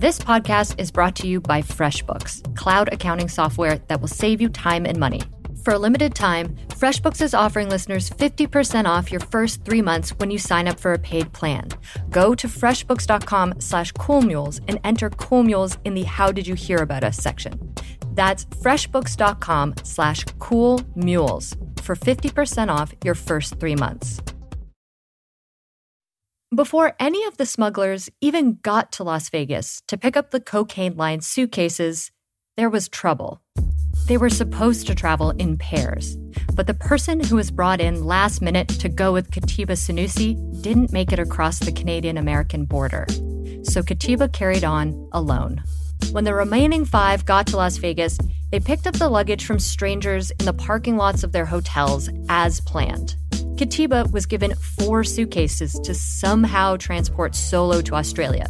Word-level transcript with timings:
This 0.00 0.18
podcast 0.18 0.80
is 0.80 0.90
brought 0.90 1.14
to 1.16 1.26
you 1.26 1.42
by 1.42 1.60
FreshBooks, 1.60 2.56
cloud 2.56 2.90
accounting 2.90 3.28
software 3.28 3.76
that 3.88 4.00
will 4.00 4.08
save 4.08 4.40
you 4.40 4.48
time 4.48 4.86
and 4.86 4.98
money. 4.98 5.20
For 5.62 5.74
a 5.74 5.78
limited 5.78 6.14
time, 6.14 6.56
FreshBooks 6.68 7.20
is 7.20 7.34
offering 7.34 7.68
listeners 7.68 8.08
50% 8.08 8.86
off 8.86 9.12
your 9.12 9.20
first 9.20 9.62
three 9.66 9.82
months 9.82 10.12
when 10.12 10.30
you 10.30 10.38
sign 10.38 10.68
up 10.68 10.80
for 10.80 10.94
a 10.94 10.98
paid 10.98 11.30
plan. 11.34 11.68
Go 12.08 12.34
to 12.34 12.48
freshbooks.com 12.48 13.60
slash 13.60 13.92
coolmules 13.92 14.60
and 14.68 14.80
enter 14.84 15.10
coolmules 15.10 15.76
in 15.84 15.92
the 15.92 16.04
How 16.04 16.32
Did 16.32 16.46
You 16.46 16.54
Hear 16.54 16.78
About 16.78 17.04
Us 17.04 17.18
section. 17.18 17.74
That's 18.14 18.46
freshbooks.com 18.46 19.74
slash 19.82 20.24
coolmules 20.24 21.78
for 21.78 21.94
50% 21.94 22.70
off 22.70 22.94
your 23.04 23.14
first 23.14 23.60
three 23.60 23.76
months. 23.76 24.22
Before 26.52 26.96
any 26.98 27.24
of 27.26 27.36
the 27.36 27.46
smugglers 27.46 28.10
even 28.20 28.58
got 28.62 28.90
to 28.92 29.04
Las 29.04 29.28
Vegas 29.28 29.82
to 29.86 29.96
pick 29.96 30.16
up 30.16 30.32
the 30.32 30.40
cocaine 30.40 30.96
lined 30.96 31.22
suitcases, 31.22 32.10
there 32.56 32.68
was 32.68 32.88
trouble. 32.88 33.40
They 34.08 34.16
were 34.16 34.30
supposed 34.30 34.88
to 34.88 34.96
travel 34.96 35.30
in 35.30 35.58
pairs, 35.58 36.16
but 36.56 36.66
the 36.66 36.74
person 36.74 37.20
who 37.20 37.36
was 37.36 37.52
brought 37.52 37.80
in 37.80 38.04
last 38.04 38.42
minute 38.42 38.68
to 38.80 38.88
go 38.88 39.12
with 39.12 39.30
Katiba 39.30 39.74
Sanusi 39.74 40.34
didn't 40.60 40.92
make 40.92 41.12
it 41.12 41.20
across 41.20 41.60
the 41.60 41.70
Canadian 41.70 42.18
American 42.18 42.64
border. 42.64 43.06
So 43.62 43.80
Katiba 43.80 44.32
carried 44.32 44.64
on 44.64 45.08
alone. 45.12 45.62
When 46.10 46.24
the 46.24 46.34
remaining 46.34 46.84
five 46.84 47.24
got 47.24 47.46
to 47.48 47.58
Las 47.58 47.76
Vegas, 47.76 48.18
they 48.50 48.58
picked 48.58 48.88
up 48.88 48.94
the 48.94 49.08
luggage 49.08 49.44
from 49.46 49.60
strangers 49.60 50.32
in 50.32 50.46
the 50.46 50.52
parking 50.52 50.96
lots 50.96 51.22
of 51.22 51.30
their 51.30 51.46
hotels 51.46 52.10
as 52.28 52.60
planned. 52.60 53.14
Katiba 53.60 54.10
was 54.10 54.24
given 54.24 54.54
four 54.54 55.04
suitcases 55.04 55.74
to 55.80 55.92
somehow 55.92 56.76
transport 56.78 57.34
solo 57.34 57.82
to 57.82 57.94
Australia. 57.94 58.46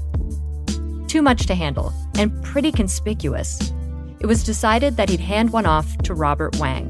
Too 1.08 1.20
much 1.20 1.46
to 1.46 1.54
handle, 1.56 1.92
and 2.16 2.30
pretty 2.44 2.70
conspicuous. 2.70 3.72
It 4.20 4.26
was 4.26 4.44
decided 4.44 4.96
that 4.96 5.08
he'd 5.08 5.18
hand 5.18 5.52
one 5.52 5.66
off 5.66 5.98
to 6.04 6.14
Robert 6.14 6.54
Wade. 6.60 6.86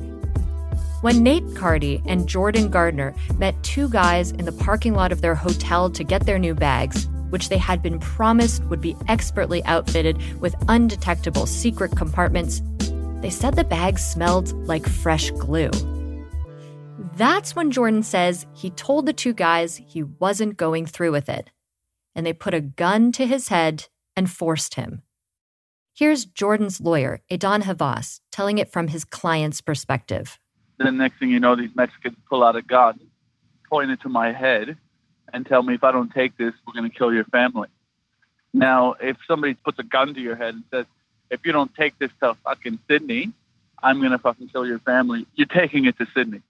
When 1.01 1.23
Nate 1.23 1.47
Cardy 1.55 2.03
and 2.05 2.29
Jordan 2.29 2.69
Gardner 2.69 3.15
met 3.39 3.55
two 3.63 3.89
guys 3.89 4.33
in 4.33 4.45
the 4.45 4.53
parking 4.53 4.93
lot 4.93 5.13
of 5.13 5.23
their 5.23 5.35
hotel 5.35 5.89
to 5.89 6.05
get 6.05 6.27
their 6.27 6.39
new 6.39 6.55
bags, 6.55 7.09
which 7.31 7.49
they 7.49 7.57
had 7.57 7.83
been 7.83 7.99
promised 8.01 8.63
would 8.65 8.83
be 8.83 8.99
expertly 9.09 9.65
outfitted 9.65 10.21
with 10.43 10.55
undetectable 10.69 11.47
secret 11.47 11.97
compartments, 11.97 12.61
they 13.23 13.31
said 13.31 13.57
the 13.57 13.65
bags 13.65 14.05
smelled 14.05 14.53
like 14.69 14.87
fresh 14.87 15.31
glue. 15.31 15.71
That's 17.21 17.55
when 17.55 17.71
Jordan 17.71 18.03
says 18.03 18.47
he 18.55 18.71
told 18.71 19.05
the 19.05 19.13
two 19.13 19.35
guys 19.35 19.77
he 19.77 20.03
wasn't 20.03 20.57
going 20.57 20.87
through 20.87 21.13
with 21.13 21.29
it, 21.29 21.51
and 22.15 22.25
they 22.25 22.33
put 22.33 22.55
a 22.55 22.63
gun 22.63 23.13
to 23.13 23.27
his 23.27 23.49
head 23.49 23.89
and 24.17 24.31
forced 24.31 24.77
him. 24.77 25.03
Here's 25.95 26.25
Jordan's 26.25 26.81
lawyer, 26.81 27.21
Edan 27.31 27.65
Havas, 27.65 28.23
telling 28.33 28.57
it 28.57 28.73
from 28.73 28.89
his 28.89 29.05
client's 29.05 29.61
perspective. 29.61 30.39
The 30.79 30.91
next 30.91 31.19
thing 31.19 31.29
you 31.29 31.41
know, 31.41 31.55
these 31.55 31.69
Mexicans 31.75 32.17
pull 32.27 32.43
out 32.43 32.57
a 32.57 32.63
gun, 32.63 32.99
point 33.69 33.91
it 33.91 34.01
to 34.01 34.09
my 34.09 34.33
head, 34.33 34.79
and 35.31 35.45
tell 35.45 35.63
me 35.63 35.75
if 35.75 35.85
I 35.85 35.93
don't 35.93 36.11
take 36.15 36.39
this, 36.39 36.55
we're 36.67 36.73
going 36.73 36.91
to 36.91 36.99
kill 36.99 37.13
your 37.13 37.25
family. 37.25 37.69
Now, 38.55 38.95
if 38.99 39.19
somebody 39.29 39.53
puts 39.53 39.79
a 39.79 39.85
gun 39.85 40.15
to 40.15 40.21
your 40.23 40.37
head 40.37 40.55
and 40.55 40.65
says, 40.71 40.87
if 41.29 41.45
you 41.45 41.53
don't 41.53 41.75
take 41.75 41.99
this 41.99 42.13
to 42.23 42.35
fucking 42.45 42.79
Sydney, 42.89 43.31
I'm 43.83 43.99
going 43.99 44.13
to 44.13 44.19
fucking 44.19 44.49
kill 44.49 44.67
your 44.67 44.79
family, 44.79 45.27
you're 45.35 45.47
taking 45.47 45.85
it 45.85 45.99
to 45.99 46.07
Sydney. 46.15 46.41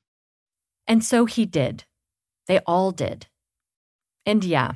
And 0.91 1.05
so 1.05 1.25
he 1.25 1.47
did. 1.47 1.85
They 2.49 2.59
all 2.67 2.91
did. 2.91 3.29
And 4.27 4.43
yeah, 4.43 4.73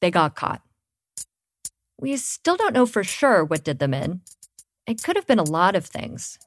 they 0.00 0.10
got 0.10 0.34
caught. 0.34 0.62
We 2.00 2.16
still 2.16 2.56
don't 2.56 2.72
know 2.72 2.86
for 2.86 3.04
sure 3.04 3.44
what 3.44 3.64
did 3.64 3.78
them 3.78 3.92
in. 3.92 4.22
It 4.86 5.02
could 5.02 5.16
have 5.16 5.26
been 5.26 5.38
a 5.38 5.42
lot 5.42 5.76
of 5.76 5.84
things. 5.84 6.38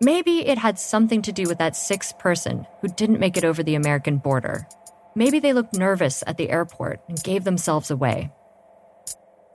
Maybe 0.00 0.44
it 0.48 0.58
had 0.58 0.80
something 0.80 1.22
to 1.22 1.30
do 1.30 1.44
with 1.44 1.58
that 1.58 1.76
sixth 1.76 2.18
person 2.18 2.66
who 2.80 2.88
didn't 2.88 3.20
make 3.20 3.36
it 3.36 3.44
over 3.44 3.62
the 3.62 3.76
American 3.76 4.16
border. 4.16 4.66
Maybe 5.14 5.38
they 5.38 5.52
looked 5.52 5.78
nervous 5.78 6.24
at 6.26 6.36
the 6.36 6.50
airport 6.50 7.02
and 7.08 7.22
gave 7.22 7.44
themselves 7.44 7.92
away. 7.92 8.32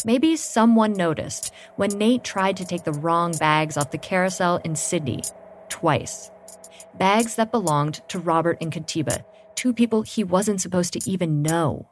Maybe 0.06 0.38
someone 0.38 0.94
noticed 0.94 1.52
when 1.76 1.98
Nate 1.98 2.24
tried 2.24 2.56
to 2.56 2.66
take 2.66 2.86
the 2.86 2.94
wrong 2.94 3.36
bags 3.40 3.76
off 3.76 3.92
the 3.92 3.98
carousel 3.98 4.62
in 4.64 4.78
Sydney 4.78 5.22
twice. 5.68 6.32
Bags 7.00 7.36
that 7.36 7.54
belonged 7.54 8.02
to 8.10 8.20
Robert 8.20 8.58
and 8.60 8.74
Katiba, 8.74 9.24
two 9.56 9.74
people 9.74 10.02
he 10.02 10.26
wasn't 10.26 10.60
supposed 10.60 10.92
to 10.92 11.10
even 11.10 11.42
know. 11.42 11.88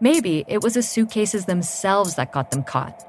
Maybe 0.00 0.44
it 0.46 0.62
was 0.62 0.74
the 0.74 0.82
suitcases 0.84 1.46
themselves 1.46 2.14
that 2.14 2.30
got 2.30 2.52
them 2.52 2.62
caught. 2.62 3.02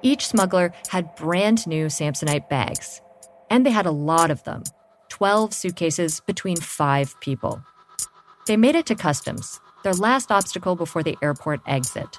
Each 0.00 0.26
smuggler 0.26 0.72
had 0.88 1.16
brand 1.16 1.66
new 1.66 1.86
Samsonite 1.88 2.48
bags, 2.48 3.02
and 3.50 3.66
they 3.66 3.72
had 3.72 3.84
a 3.84 3.90
lot 3.90 4.30
of 4.30 4.42
them 4.44 4.62
12 5.10 5.52
suitcases 5.52 6.20
between 6.20 6.56
five 6.56 7.20
people. 7.20 7.62
They 8.46 8.56
made 8.56 8.74
it 8.74 8.86
to 8.86 8.94
customs, 8.94 9.60
their 9.82 9.92
last 9.92 10.32
obstacle 10.32 10.76
before 10.76 11.02
the 11.02 11.18
airport 11.20 11.60
exit. 11.66 12.18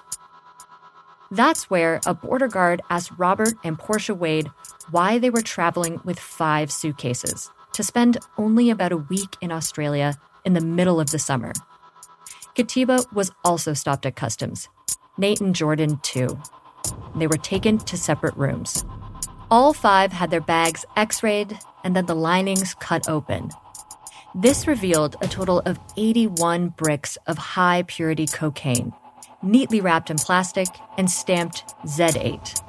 That's 1.31 1.67
where 1.72 2.00
a 2.05 2.13
border 2.13 2.47
guard 2.47 2.84
asked 2.91 3.11
Robert 3.17 3.55
and 3.63 3.79
Portia 3.79 4.13
Wade 4.13 4.51
why 4.91 5.17
they 5.17 5.31
were 5.31 5.41
traveling 5.41 6.00
with 6.03 6.19
five 6.19 6.72
suitcases 6.72 7.50
to 7.75 7.84
spend 7.84 8.18
only 8.38 8.69
about 8.69 8.94
a 8.94 8.97
week 8.97 9.36
in 9.41 9.52
Australia 9.52 10.18
in 10.46 10.53
the 10.53 10.62
middle 10.62 11.00
of 11.00 11.12
the 11.12 11.19
summer. 11.19 11.52
Katiba 12.56 13.03
was 13.12 13.31
also 13.44 13.74
stopped 13.74 14.06
at 14.06 14.16
customs. 14.16 14.69
Nate 15.18 15.41
and 15.41 15.53
Jordan, 15.53 16.00
too. 16.02 16.40
They 17.18 17.28
were 17.28 17.38
taken 17.38 17.78
to 17.80 17.97
separate 17.97 18.38
rooms. 18.38 18.85
All 19.52 19.74
five 19.74 20.14
had 20.14 20.31
their 20.31 20.41
bags 20.41 20.85
x 20.96 21.22
rayed 21.22 21.59
and 21.84 21.96
then 21.96 22.06
the 22.06 22.16
linings 22.16 22.74
cut 22.75 23.09
open. 23.09 23.50
This 24.34 24.68
revealed 24.68 25.18
a 25.22 25.28
total 25.28 25.59
of 25.66 25.78
81 25.97 26.69
bricks 26.69 27.18
of 27.28 27.38
high 27.38 27.84
purity 27.88 28.25
cocaine, 28.25 28.94
neatly 29.44 29.81
wrapped 29.81 30.09
in 30.09 30.18
plastic 30.18 30.68
and 30.97 31.11
stamped 31.11 31.66
Z8. 31.85 32.61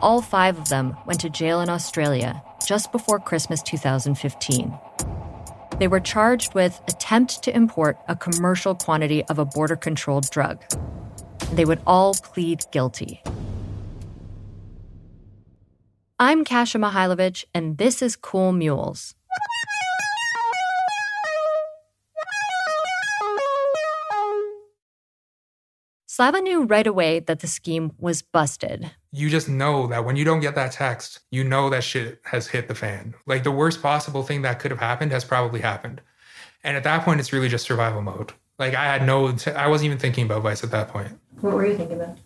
All 0.00 0.20
five 0.20 0.58
of 0.58 0.68
them 0.68 0.96
went 1.06 1.20
to 1.20 1.30
jail 1.30 1.60
in 1.60 1.68
Australia 1.68 2.42
just 2.66 2.92
before 2.92 3.18
Christmas 3.18 3.62
2015. 3.62 4.78
They 5.78 5.88
were 5.88 6.00
charged 6.00 6.54
with 6.54 6.80
attempt 6.86 7.42
to 7.42 7.56
import 7.56 7.98
a 8.08 8.16
commercial 8.16 8.74
quantity 8.74 9.24
of 9.24 9.38
a 9.38 9.44
border 9.44 9.76
controlled 9.76 10.30
drug. 10.30 10.62
They 11.52 11.64
would 11.64 11.80
all 11.86 12.14
plead 12.14 12.64
guilty. 12.70 13.22
I'm 16.18 16.44
Kasia 16.44 16.78
Mihailovic, 16.78 17.44
and 17.52 17.78
this 17.78 18.00
is 18.00 18.14
Cool 18.14 18.52
Mules. 18.52 19.14
Slava 26.14 26.42
knew 26.42 26.64
right 26.64 26.86
away 26.86 27.20
that 27.20 27.40
the 27.40 27.46
scheme 27.46 27.92
was 27.98 28.20
busted. 28.20 28.90
You 29.12 29.30
just 29.30 29.48
know 29.48 29.86
that 29.86 30.04
when 30.04 30.14
you 30.14 30.26
don't 30.26 30.40
get 30.40 30.54
that 30.56 30.72
text, 30.72 31.20
you 31.30 31.42
know 31.42 31.70
that 31.70 31.84
shit 31.84 32.20
has 32.24 32.48
hit 32.48 32.68
the 32.68 32.74
fan. 32.74 33.14
Like 33.24 33.44
the 33.44 33.50
worst 33.50 33.80
possible 33.80 34.22
thing 34.22 34.42
that 34.42 34.58
could 34.58 34.70
have 34.70 34.80
happened 34.80 35.10
has 35.12 35.24
probably 35.24 35.60
happened. 35.60 36.02
And 36.62 36.76
at 36.76 36.84
that 36.84 37.06
point, 37.06 37.18
it's 37.18 37.32
really 37.32 37.48
just 37.48 37.64
survival 37.64 38.02
mode. 38.02 38.34
Like 38.58 38.74
I 38.74 38.84
had 38.84 39.06
no, 39.06 39.34
I 39.56 39.68
wasn't 39.68 39.86
even 39.86 39.96
thinking 39.96 40.26
about 40.26 40.42
Vice 40.42 40.62
at 40.62 40.70
that 40.72 40.88
point. 40.88 41.18
What 41.40 41.54
were 41.54 41.66
you 41.66 41.78
thinking 41.78 41.96
about? 41.96 42.18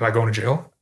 Am 0.00 0.06
I 0.06 0.10
going 0.10 0.32
to 0.32 0.40
jail? 0.40 0.72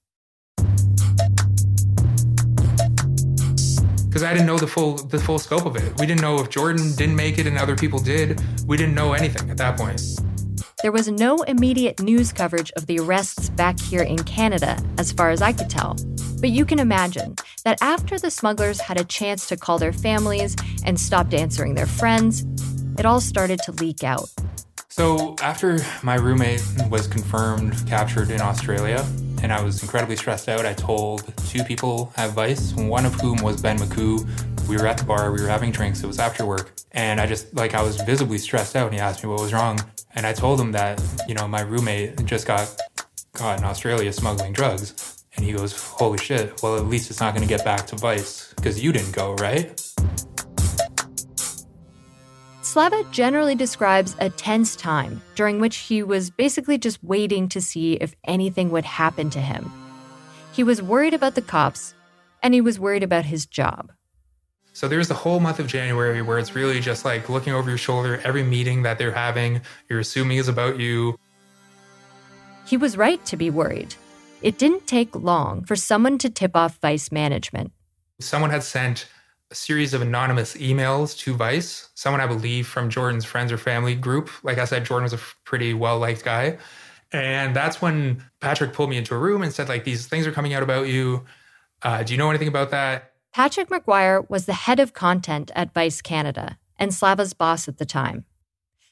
Because 4.07 4.23
I 4.23 4.33
didn't 4.33 4.47
know 4.47 4.59
the 4.59 4.69
full 4.69 4.99
the 4.99 5.19
full 5.19 5.41
scope 5.41 5.67
of 5.67 5.75
it. 5.75 5.99
We 5.99 6.07
didn't 6.07 6.21
know 6.21 6.39
if 6.39 6.49
Jordan 6.49 6.95
didn't 6.95 7.17
make 7.17 7.41
it 7.41 7.49
and 7.49 7.59
other 7.59 7.75
people 7.75 7.99
did. 7.99 8.41
We 8.69 8.77
didn't 8.77 8.95
know 8.95 9.15
anything 9.15 9.51
at 9.51 9.57
that 9.57 9.77
point. 9.77 10.01
There 10.83 10.91
was 10.91 11.07
no 11.07 11.43
immediate 11.43 12.01
news 12.01 12.33
coverage 12.33 12.73
of 12.73 12.87
the 12.87 12.99
arrests 12.99 13.51
back 13.51 13.79
here 13.79 14.03
in 14.03 14.19
Canada, 14.25 14.77
as 14.99 15.13
far 15.13 15.31
as 15.31 15.41
I 15.41 15.53
could 15.53 15.71
tell. 15.71 15.97
But 16.41 16.51
you 16.51 16.65
can 16.65 16.81
imagine 16.81 17.37
that 17.65 17.79
after 17.81 18.19
the 18.19 18.33
smugglers 18.33 18.81
had 18.81 18.99
a 18.99 19.05
chance 19.05 19.47
to 19.47 19.57
call 19.57 19.79
their 19.79 19.93
families 19.93 20.57
and 20.85 20.99
stopped 20.99 21.35
answering 21.35 21.77
their 21.77 21.87
friends, 21.87 22.45
it 22.99 23.07
all 23.07 23.21
started 23.21 23.61
to 23.61 23.71
leak 23.71 24.03
out. 24.03 24.29
So, 24.89 25.37
after 25.41 25.79
my 26.03 26.17
roommate 26.17 26.65
was 26.91 27.07
confirmed 27.07 27.75
captured 27.87 28.31
in 28.31 28.41
Australia, 28.41 29.07
and 29.41 29.53
I 29.53 29.63
was 29.63 29.83
incredibly 29.83 30.17
stressed 30.17 30.49
out, 30.49 30.67
I 30.67 30.75
told 30.75 31.33
two 31.47 31.63
people 31.63 32.13
at 32.17 32.31
Vice, 32.31 32.75
one 32.75 33.07
of 33.07 33.15
whom 33.21 33.37
was 33.37 33.63
Ben 33.63 33.79
McCoo. 33.79 34.29
We 34.69 34.77
were 34.77 34.89
at 34.89 34.99
the 34.99 35.05
bar, 35.05 35.31
we 35.31 35.41
were 35.41 35.49
having 35.49 35.71
drinks, 35.71 36.03
it 36.03 36.09
was 36.09 36.19
after 36.19 36.45
work, 36.45 36.73
and 36.91 37.21
I 37.21 37.27
just, 37.27 37.55
like, 37.55 37.73
I 37.73 37.83
was 37.83 38.01
visibly 38.03 38.39
stressed 38.39 38.75
out, 38.75 38.87
and 38.87 38.95
he 38.95 39.01
asked 39.01 39.23
me 39.23 39.31
what 39.31 39.41
was 39.41 39.53
wrong. 39.53 39.79
And 40.15 40.27
I 40.27 40.33
told 40.33 40.61
him 40.61 40.73
that, 40.73 41.03
you 41.27 41.35
know, 41.35 41.49
my 41.49 41.63
roommate 41.63 42.25
just 42.25 42.47
got 42.47 42.69
caught 43.33 43.59
in 43.59 43.65
Australia 43.65 44.13
smuggling 44.13 44.53
drugs. 44.53 45.25
And 45.35 45.45
he 45.45 45.53
goes, 45.53 45.73
Holy 45.75 46.19
shit, 46.19 46.63
well, 46.63 46.77
at 46.77 46.87
least 46.87 47.11
it's 47.11 47.21
not 47.21 47.35
going 47.35 47.47
to 47.47 47.49
get 47.49 47.65
back 47.65 47.87
to 47.89 47.97
Vice 47.97 48.53
because 48.55 48.83
you 48.83 48.93
didn't 48.93 49.13
go, 49.13 49.35
right? 49.35 49.81
Slava 52.61 53.05
generally 53.11 53.55
describes 53.55 54.17
a 54.19 54.31
tense 54.31 54.77
time 54.77 55.21
during 55.35 55.61
which 55.61 55.77
he 55.77 56.03
was 56.03 56.31
basically 56.31 56.79
just 56.79 57.03
waiting 57.03 57.49
to 57.51 57.61
see 57.61 57.95
if 57.95 58.15
anything 58.25 58.71
would 58.71 58.85
happen 58.85 59.31
to 59.31 59.41
him. 59.41 59.71
He 60.53 60.63
was 60.63 60.81
worried 60.81 61.13
about 61.13 61.35
the 61.35 61.43
cops, 61.43 61.95
and 62.43 62.55
he 62.55 62.61
was 62.61 62.79
worried 62.79 63.03
about 63.03 63.25
his 63.25 63.47
job. 63.47 63.93
So 64.75 64.89
there's 64.89 65.09
the 65.09 65.15
whole 65.15 65.39
month 65.39 65.59
of 65.59 65.67
January 65.67 66.23
where 66.23 66.39
it's 66.39 66.55
really 66.55 66.81
just 66.81 67.05
like 67.05 67.29
looking 67.29 67.53
over 67.53 67.69
your 67.69 67.79
shoulder. 67.79 68.21
Every 68.25 68.43
meeting 68.43 68.83
that 68.83 68.99
they're 68.99 69.13
having, 69.13 69.61
you're 69.89 70.01
assuming 70.01 70.39
is 70.39 70.49
about 70.49 70.79
you. 70.79 71.19
He 72.67 72.77
was 72.77 72.97
right 72.97 73.25
to 73.27 73.37
be 73.37 73.51
worried. 73.51 73.95
It 74.41 74.59
didn't 74.59 74.87
take 74.87 75.15
long 75.15 75.65
for 75.65 75.77
someone 75.77 76.19
to 76.19 76.31
tip 76.31 76.57
off 76.57 76.79
Vice 76.81 77.13
management. 77.13 77.73
Someone 78.21 78.51
had 78.51 78.63
sent 78.63 79.07
a 79.51 79.55
series 79.55 79.93
of 79.93 80.01
anonymous 80.01 80.55
emails 80.55 81.17
to 81.19 81.35
Vice. 81.35 81.91
Someone, 81.95 82.21
I 82.21 82.27
believe, 82.27 82.67
from 82.67 82.89
Jordan's 82.89 83.25
friends 83.25 83.53
or 83.53 83.59
family 83.59 83.95
group. 83.95 84.31
Like 84.43 84.59
I 84.59 84.65
said, 84.65 84.85
Jordan 84.85 85.05
was 85.05 85.13
a 85.13 85.21
pretty 85.45 85.75
well 85.75 85.99
liked 85.99 86.25
guy. 86.25 86.59
And 87.13 87.55
that's 87.55 87.83
when 87.83 88.25
Patrick 88.41 88.73
pulled 88.73 88.89
me 88.89 88.97
into 88.97 89.15
a 89.15 89.19
room 89.19 89.43
and 89.43 89.53
said, 89.53 89.69
like, 89.69 89.85
these 89.85 90.07
things 90.07 90.27
are 90.27 90.33
coming 90.33 90.55
out 90.55 90.63
about 90.63 90.89
you. 90.89 91.25
Uh, 91.83 92.03
do 92.03 92.15
you 92.15 92.19
know 92.19 92.31
anything 92.31 92.49
about 92.49 92.71
that? 92.71 93.12
Patrick 93.33 93.71
McGuire 93.71 94.29
was 94.29 94.47
the 94.47 94.53
head 94.53 94.79
of 94.79 94.93
content 94.93 95.51
at 95.55 95.73
Vice 95.73 96.03
Canada 96.03 96.59
and 96.79 96.93
Slava's 96.93 97.33
boss 97.33 97.67
at 97.67 97.79
the 97.79 97.87
time. 97.87 98.25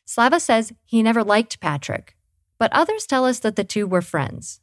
Slava 0.07 0.41
says 0.41 0.73
he 0.85 1.03
never 1.03 1.23
liked 1.23 1.61
Patrick, 1.61 2.17
but 2.59 2.73
others 2.73 3.07
tell 3.07 3.27
us 3.27 3.41
that 3.41 3.57
the 3.57 3.65
two 3.65 3.87
were 3.87 4.03
friends. 4.03 4.61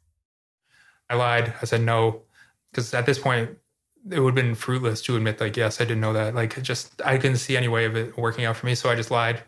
I 1.08 1.14
lied. 1.14 1.54
I 1.62 1.64
said 1.64 1.82
no, 1.82 2.22
because 2.70 2.92
at 2.92 3.06
this 3.06 3.18
point, 3.18 3.50
it 4.10 4.20
would 4.20 4.36
have 4.36 4.44
been 4.46 4.54
fruitless 4.54 5.02
to 5.02 5.16
admit 5.16 5.40
like 5.40 5.56
yes 5.56 5.80
i 5.80 5.84
didn't 5.84 6.00
know 6.00 6.12
that 6.12 6.34
like 6.34 6.60
just 6.62 7.00
i 7.04 7.16
couldn't 7.16 7.36
see 7.36 7.56
any 7.56 7.68
way 7.68 7.84
of 7.84 7.96
it 7.96 8.16
working 8.16 8.44
out 8.44 8.56
for 8.56 8.66
me 8.66 8.74
so 8.74 8.88
i 8.88 8.94
just 8.94 9.10
lied 9.10 9.42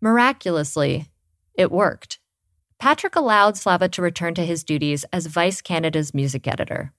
miraculously 0.00 1.10
it 1.54 1.70
worked 1.70 2.18
patrick 2.78 3.16
allowed 3.16 3.56
slava 3.56 3.88
to 3.88 4.00
return 4.00 4.34
to 4.34 4.44
his 4.46 4.64
duties 4.64 5.04
as 5.12 5.26
vice 5.26 5.60
canada's 5.60 6.14
music 6.14 6.46
editor 6.46 6.92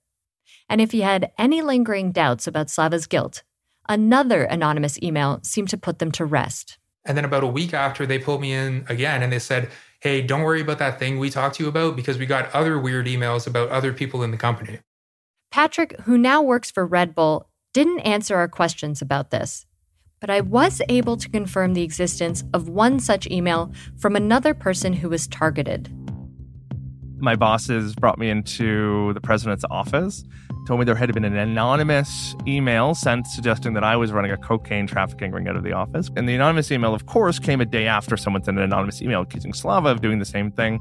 and 0.69 0.81
if 0.81 0.91
he 0.91 1.01
had 1.01 1.31
any 1.37 1.61
lingering 1.61 2.11
doubts 2.11 2.47
about 2.47 2.69
slava's 2.69 3.07
guilt 3.07 3.43
another 3.87 4.43
anonymous 4.43 5.01
email 5.01 5.39
seemed 5.43 5.69
to 5.69 5.77
put 5.77 5.99
them 5.99 6.11
to 6.11 6.25
rest 6.25 6.77
and 7.05 7.17
then 7.17 7.25
about 7.25 7.43
a 7.43 7.47
week 7.47 7.73
after 7.73 8.05
they 8.05 8.19
pulled 8.19 8.41
me 8.41 8.51
in 8.51 8.85
again 8.89 9.23
and 9.23 9.31
they 9.31 9.39
said 9.39 9.69
hey 10.01 10.21
don't 10.21 10.43
worry 10.43 10.61
about 10.61 10.79
that 10.79 10.99
thing 10.99 11.19
we 11.19 11.29
talked 11.29 11.55
to 11.55 11.63
you 11.63 11.69
about 11.69 11.95
because 11.95 12.17
we 12.17 12.25
got 12.25 12.53
other 12.53 12.79
weird 12.79 13.05
emails 13.05 13.47
about 13.47 13.69
other 13.69 13.93
people 13.93 14.23
in 14.23 14.31
the 14.31 14.37
company 14.37 14.79
Patrick, 15.55 15.97
who 16.01 16.17
now 16.17 16.41
works 16.41 16.69
for 16.69 16.85
Red 16.85 17.15
Bull, 17.15 17.47
didn't 17.73 18.01
answer 18.01 18.35
our 18.35 18.49
questions 18.49 19.01
about 19.01 19.31
this. 19.31 19.65
But 20.19 20.29
I 20.29 20.41
was 20.41 20.81
able 20.89 21.15
to 21.15 21.29
confirm 21.29 21.73
the 21.73 21.81
existence 21.81 22.43
of 22.53 22.67
one 22.67 22.99
such 22.99 23.25
email 23.27 23.71
from 23.97 24.17
another 24.17 24.53
person 24.53 24.91
who 24.91 25.07
was 25.07 25.27
targeted. 25.27 25.89
My 27.19 27.37
bosses 27.37 27.95
brought 27.95 28.19
me 28.19 28.29
into 28.29 29.13
the 29.13 29.21
president's 29.21 29.63
office, 29.71 30.25
told 30.65 30.79
me 30.79 30.85
there 30.85 30.95
had 30.95 31.13
been 31.13 31.25
an 31.25 31.37
anonymous 31.37 32.35
email 32.47 32.95
sent 32.95 33.27
suggesting 33.27 33.73
that 33.73 33.83
I 33.83 33.95
was 33.95 34.11
running 34.11 34.31
a 34.31 34.37
cocaine 34.37 34.87
trafficking 34.87 35.31
ring 35.31 35.47
out 35.47 35.55
of 35.55 35.63
the 35.63 35.73
office. 35.73 36.09
And 36.15 36.27
the 36.27 36.35
anonymous 36.35 36.71
email, 36.71 36.93
of 36.93 37.05
course, 37.05 37.39
came 37.39 37.61
a 37.61 37.65
day 37.65 37.87
after 37.87 38.17
someone 38.17 38.43
sent 38.43 38.57
an 38.57 38.63
anonymous 38.63 39.01
email 39.01 39.21
accusing 39.21 39.53
Slava 39.53 39.89
of 39.89 40.01
doing 40.01 40.19
the 40.19 40.25
same 40.25 40.51
thing. 40.51 40.79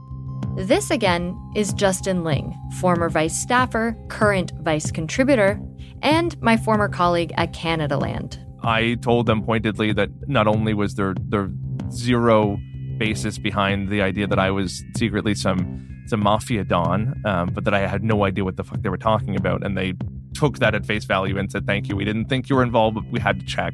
This 0.56 0.90
again 0.90 1.38
is 1.54 1.72
Justin 1.72 2.24
Ling, 2.24 2.58
former 2.80 3.08
vice 3.08 3.36
staffer, 3.36 3.96
current 4.08 4.52
vice 4.60 4.90
contributor, 4.90 5.60
and 6.02 6.40
my 6.40 6.56
former 6.56 6.88
colleague 6.88 7.32
at 7.36 7.52
Canadaland. 7.52 8.38
I 8.62 8.94
told 8.94 9.26
them 9.26 9.42
pointedly 9.42 9.92
that 9.92 10.08
not 10.28 10.46
only 10.46 10.72
was 10.72 10.94
there 10.94 11.14
there 11.28 11.50
zero 11.90 12.58
basis 12.98 13.38
behind 13.38 13.88
the 13.88 14.00
idea 14.00 14.26
that 14.26 14.38
I 14.38 14.50
was 14.50 14.82
secretly 14.96 15.34
some 15.34 15.93
some 16.06 16.20
mafia 16.20 16.64
don, 16.64 17.20
um, 17.24 17.50
but 17.52 17.64
that 17.64 17.74
I 17.74 17.86
had 17.86 18.04
no 18.04 18.24
idea 18.24 18.44
what 18.44 18.56
the 18.56 18.64
fuck 18.64 18.82
they 18.82 18.88
were 18.88 18.96
talking 18.96 19.36
about, 19.36 19.64
and 19.64 19.76
they 19.76 19.94
took 20.34 20.58
that 20.58 20.74
at 20.74 20.84
face 20.84 21.04
value 21.04 21.38
and 21.38 21.50
said, 21.50 21.66
"Thank 21.66 21.88
you. 21.88 21.96
We 21.96 22.04
didn't 22.04 22.26
think 22.26 22.48
you 22.48 22.56
were 22.56 22.62
involved, 22.62 22.96
but 22.96 23.04
we 23.10 23.20
had 23.20 23.40
to 23.40 23.46
check." 23.46 23.72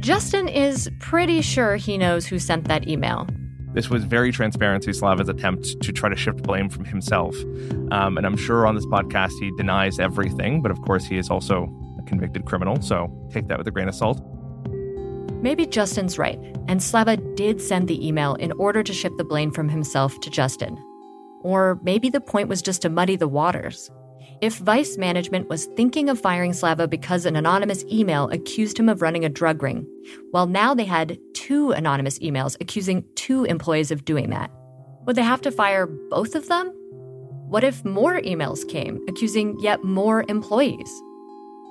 Justin 0.00 0.48
is 0.48 0.90
pretty 1.00 1.40
sure 1.40 1.76
he 1.76 1.96
knows 1.96 2.26
who 2.26 2.38
sent 2.38 2.68
that 2.68 2.86
email. 2.86 3.26
This 3.72 3.90
was 3.90 4.04
very 4.04 4.30
transparent 4.30 4.84
Slava's 4.94 5.28
attempt 5.28 5.80
to 5.82 5.92
try 5.92 6.08
to 6.08 6.14
shift 6.14 6.42
blame 6.42 6.68
from 6.68 6.84
himself. 6.84 7.34
Um, 7.90 8.16
and 8.16 8.24
I'm 8.24 8.36
sure 8.36 8.66
on 8.66 8.76
this 8.76 8.86
podcast 8.86 9.32
he 9.40 9.50
denies 9.56 9.98
everything, 9.98 10.62
but 10.62 10.70
of 10.70 10.80
course 10.82 11.04
he 11.04 11.18
is 11.18 11.28
also 11.28 11.74
a 11.98 12.02
convicted 12.04 12.44
criminal, 12.44 12.80
so 12.82 13.10
take 13.32 13.48
that 13.48 13.58
with 13.58 13.66
a 13.66 13.72
grain 13.72 13.88
of 13.88 13.94
salt. 13.94 14.20
Maybe 15.42 15.66
Justin's 15.66 16.18
right, 16.18 16.38
and 16.68 16.82
Slava 16.82 17.16
did 17.16 17.60
send 17.60 17.88
the 17.88 18.06
email 18.06 18.34
in 18.36 18.52
order 18.52 18.82
to 18.82 18.92
shift 18.92 19.18
the 19.18 19.24
blame 19.24 19.50
from 19.50 19.68
himself 19.68 20.20
to 20.20 20.30
Justin. 20.30 20.78
Or 21.44 21.78
maybe 21.84 22.10
the 22.10 22.20
point 22.20 22.48
was 22.48 22.62
just 22.62 22.82
to 22.82 22.88
muddy 22.88 23.14
the 23.14 23.28
waters. 23.28 23.90
If 24.40 24.58
Vice 24.58 24.98
management 24.98 25.48
was 25.48 25.66
thinking 25.76 26.08
of 26.08 26.20
firing 26.20 26.52
Slava 26.52 26.88
because 26.88 27.24
an 27.24 27.36
anonymous 27.36 27.84
email 27.84 28.28
accused 28.30 28.78
him 28.78 28.88
of 28.88 29.00
running 29.00 29.24
a 29.24 29.28
drug 29.28 29.62
ring, 29.62 29.86
well, 30.32 30.46
now 30.46 30.74
they 30.74 30.84
had 30.84 31.18
two 31.34 31.70
anonymous 31.70 32.18
emails 32.18 32.56
accusing 32.60 33.04
two 33.14 33.44
employees 33.44 33.90
of 33.90 34.04
doing 34.04 34.30
that. 34.30 34.50
Would 35.06 35.16
they 35.16 35.22
have 35.22 35.42
to 35.42 35.52
fire 35.52 35.86
both 35.86 36.34
of 36.34 36.48
them? 36.48 36.68
What 37.48 37.62
if 37.62 37.84
more 37.84 38.20
emails 38.22 38.68
came 38.68 39.00
accusing 39.06 39.60
yet 39.60 39.84
more 39.84 40.24
employees? 40.28 40.90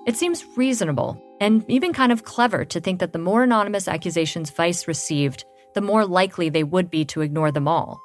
It 0.06 0.15
seems 0.15 0.46
reasonable 0.56 1.22
and 1.42 1.65
even 1.68 1.94
kind 1.94 2.12
of 2.12 2.24
clever 2.24 2.63
to 2.65 2.80
think 2.80 3.00
that 3.00 3.12
the 3.12 3.20
more 3.20 3.44
anonymous 3.44 3.88
accusations 3.88 4.51
Vice 4.51 4.88
received, 4.88 5.46
the 5.74 5.82
more 5.82 6.06
likely 6.06 6.50
they 6.50 6.63
would 6.63 6.89
be 6.89 7.06
to 7.06 7.22
ignore 7.22 7.51
them 7.51 7.68
all. 7.68 8.01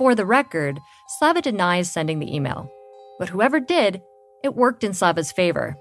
For 0.00 0.14
the 0.14 0.24
record, 0.24 0.80
Slava 1.18 1.42
denies 1.42 1.92
sending 1.92 2.20
the 2.20 2.34
email, 2.34 2.72
but 3.18 3.28
whoever 3.28 3.60
did, 3.60 4.00
it 4.42 4.56
worked 4.56 4.82
in 4.82 4.94
Slava's 4.94 5.30
favor. 5.30 5.76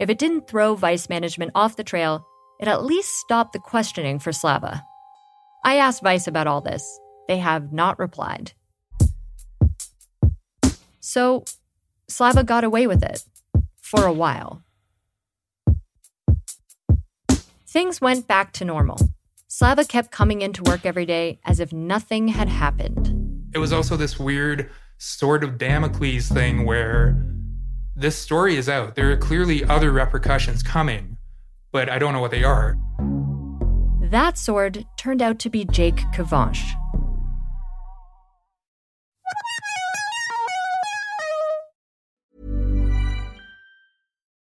If 0.00 0.10
it 0.10 0.18
didn't 0.18 0.48
throw 0.48 0.74
Vice 0.74 1.08
management 1.08 1.52
off 1.54 1.76
the 1.76 1.84
trail, 1.84 2.26
it 2.58 2.66
at 2.66 2.82
least 2.82 3.14
stopped 3.14 3.52
the 3.52 3.60
questioning 3.60 4.18
for 4.18 4.32
Slava. 4.32 4.82
I 5.64 5.76
asked 5.76 6.02
Vice 6.02 6.26
about 6.26 6.48
all 6.48 6.62
this. 6.62 6.98
They 7.28 7.38
have 7.38 7.72
not 7.72 7.96
replied. 7.96 8.54
So, 10.98 11.44
Slava 12.08 12.42
got 12.42 12.64
away 12.64 12.88
with 12.88 13.04
it 13.04 13.22
for 13.80 14.04
a 14.04 14.12
while. 14.12 14.64
Things 17.68 18.00
went 18.00 18.26
back 18.26 18.52
to 18.54 18.64
normal. 18.64 18.98
Slava 19.46 19.84
kept 19.84 20.10
coming 20.10 20.42
into 20.42 20.64
work 20.64 20.84
every 20.84 21.06
day 21.06 21.38
as 21.44 21.60
if 21.60 21.72
nothing 21.72 22.26
had 22.26 22.48
happened. 22.48 23.24
It 23.54 23.58
was 23.58 23.72
also 23.72 23.96
this 23.96 24.18
weird 24.18 24.68
sort 24.98 25.44
of 25.44 25.58
Damocles 25.58 26.28
thing 26.28 26.64
where 26.64 27.16
this 27.94 28.18
story 28.18 28.56
is 28.56 28.68
out. 28.68 28.96
There 28.96 29.12
are 29.12 29.16
clearly 29.16 29.64
other 29.64 29.92
repercussions 29.92 30.62
coming, 30.62 31.18
but 31.70 31.88
I 31.88 32.00
don't 32.00 32.12
know 32.12 32.20
what 32.20 32.32
they 32.32 32.42
are. 32.42 32.76
That 34.10 34.38
sword 34.38 34.84
turned 34.96 35.22
out 35.22 35.38
to 35.40 35.50
be 35.50 35.64
Jake 35.64 35.98
Kivanc. 36.12 36.58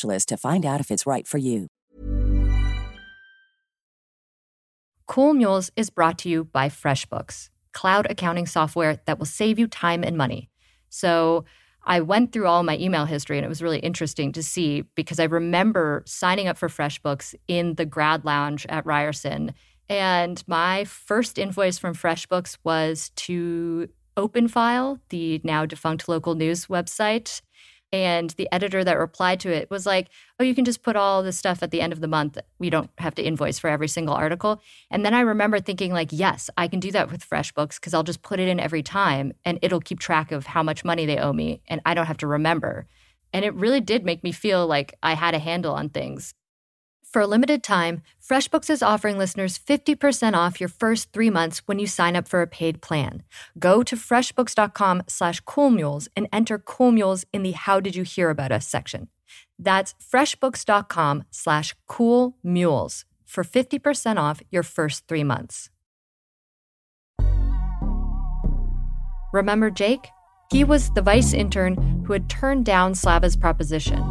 to 0.00 0.36
find 0.36 0.64
out 0.66 0.80
if 0.80 0.90
it's 0.90 1.06
right 1.06 1.26
for 1.26 1.38
you. 1.38 1.68
Cool 5.06 5.34
Mules 5.34 5.70
is 5.76 5.90
brought 5.90 6.18
to 6.20 6.28
you 6.28 6.44
by 6.44 6.68
FreshBooks, 6.68 7.50
cloud 7.72 8.06
accounting 8.08 8.46
software 8.46 9.00
that 9.06 9.18
will 9.18 9.26
save 9.26 9.58
you 9.58 9.66
time 9.66 10.02
and 10.02 10.16
money. 10.16 10.48
So 10.88 11.44
I 11.84 12.00
went 12.00 12.32
through 12.32 12.46
all 12.46 12.62
my 12.62 12.78
email 12.78 13.04
history 13.04 13.36
and 13.36 13.44
it 13.44 13.48
was 13.48 13.62
really 13.62 13.80
interesting 13.80 14.32
to 14.32 14.42
see 14.42 14.84
because 14.94 15.20
I 15.20 15.24
remember 15.24 16.02
signing 16.06 16.48
up 16.48 16.56
for 16.56 16.68
FreshBooks 16.68 17.34
in 17.48 17.74
the 17.74 17.84
grad 17.84 18.24
lounge 18.24 18.64
at 18.68 18.86
Ryerson. 18.86 19.52
And 19.90 20.42
my 20.48 20.84
first 20.84 21.38
invoice 21.38 21.76
from 21.78 21.94
FreshBooks 21.94 22.56
was 22.64 23.10
to 23.16 23.88
OpenFile, 24.16 25.00
the 25.10 25.40
now 25.44 25.66
defunct 25.66 26.08
local 26.08 26.34
news 26.34 26.66
website. 26.66 27.42
And 27.92 28.30
the 28.30 28.48
editor 28.50 28.82
that 28.82 28.98
replied 28.98 29.38
to 29.40 29.52
it 29.52 29.70
was 29.70 29.86
like, 29.86 30.08
oh, 30.40 30.44
you 30.44 30.54
can 30.54 30.64
just 30.64 30.82
put 30.82 30.96
all 30.96 31.22
this 31.22 31.38
stuff 31.38 31.62
at 31.62 31.70
the 31.70 31.80
end 31.80 31.92
of 31.92 32.00
the 32.00 32.08
month. 32.08 32.38
We 32.58 32.68
don't 32.68 32.90
have 32.98 33.14
to 33.14 33.22
invoice 33.22 33.58
for 33.58 33.70
every 33.70 33.86
single 33.86 34.14
article. 34.14 34.60
And 34.90 35.04
then 35.06 35.14
I 35.14 35.20
remember 35.20 35.60
thinking, 35.60 35.92
like, 35.92 36.08
yes, 36.10 36.50
I 36.56 36.66
can 36.66 36.80
do 36.80 36.90
that 36.90 37.10
with 37.10 37.28
FreshBooks 37.28 37.76
because 37.76 37.94
I'll 37.94 38.02
just 38.02 38.22
put 38.22 38.40
it 38.40 38.48
in 38.48 38.58
every 38.58 38.82
time 38.82 39.32
and 39.44 39.58
it'll 39.62 39.80
keep 39.80 40.00
track 40.00 40.32
of 40.32 40.46
how 40.46 40.62
much 40.62 40.84
money 40.84 41.06
they 41.06 41.18
owe 41.18 41.32
me 41.32 41.62
and 41.68 41.80
I 41.86 41.94
don't 41.94 42.06
have 42.06 42.18
to 42.18 42.26
remember. 42.26 42.86
And 43.32 43.44
it 43.44 43.54
really 43.54 43.80
did 43.80 44.04
make 44.04 44.22
me 44.22 44.32
feel 44.32 44.66
like 44.66 44.94
I 45.02 45.14
had 45.14 45.34
a 45.34 45.38
handle 45.38 45.74
on 45.74 45.88
things. 45.88 46.34
For 47.14 47.22
a 47.22 47.28
limited 47.28 47.62
time, 47.62 48.02
FreshBooks 48.20 48.68
is 48.68 48.82
offering 48.82 49.18
listeners 49.18 49.56
50% 49.56 50.34
off 50.34 50.58
your 50.58 50.68
first 50.68 51.12
three 51.12 51.30
months 51.30 51.62
when 51.64 51.78
you 51.78 51.86
sign 51.86 52.16
up 52.16 52.26
for 52.26 52.42
a 52.42 52.48
paid 52.48 52.82
plan. 52.82 53.22
Go 53.56 53.84
to 53.84 53.94
freshbooks.com 53.94 55.04
slash 55.06 55.40
coolmules 55.42 56.08
and 56.16 56.26
enter 56.32 56.58
coolmules 56.58 57.24
in 57.32 57.44
the 57.44 57.52
How 57.52 57.78
Did 57.78 57.94
You 57.94 58.02
Hear 58.02 58.30
About 58.30 58.50
Us 58.50 58.66
section. 58.66 59.10
That's 59.60 59.94
freshbooks.com 60.02 61.22
slash 61.30 61.76
coolmules 61.88 63.04
for 63.24 63.44
50% 63.44 64.16
off 64.16 64.42
your 64.50 64.64
first 64.64 65.06
three 65.06 65.22
months. 65.22 65.70
Remember 69.32 69.70
Jake? 69.70 70.08
He 70.50 70.64
was 70.64 70.90
the 70.90 71.02
vice 71.02 71.32
intern 71.32 72.02
who 72.08 72.12
had 72.12 72.28
turned 72.28 72.64
down 72.64 72.96
Slava's 72.96 73.36
proposition. 73.36 74.02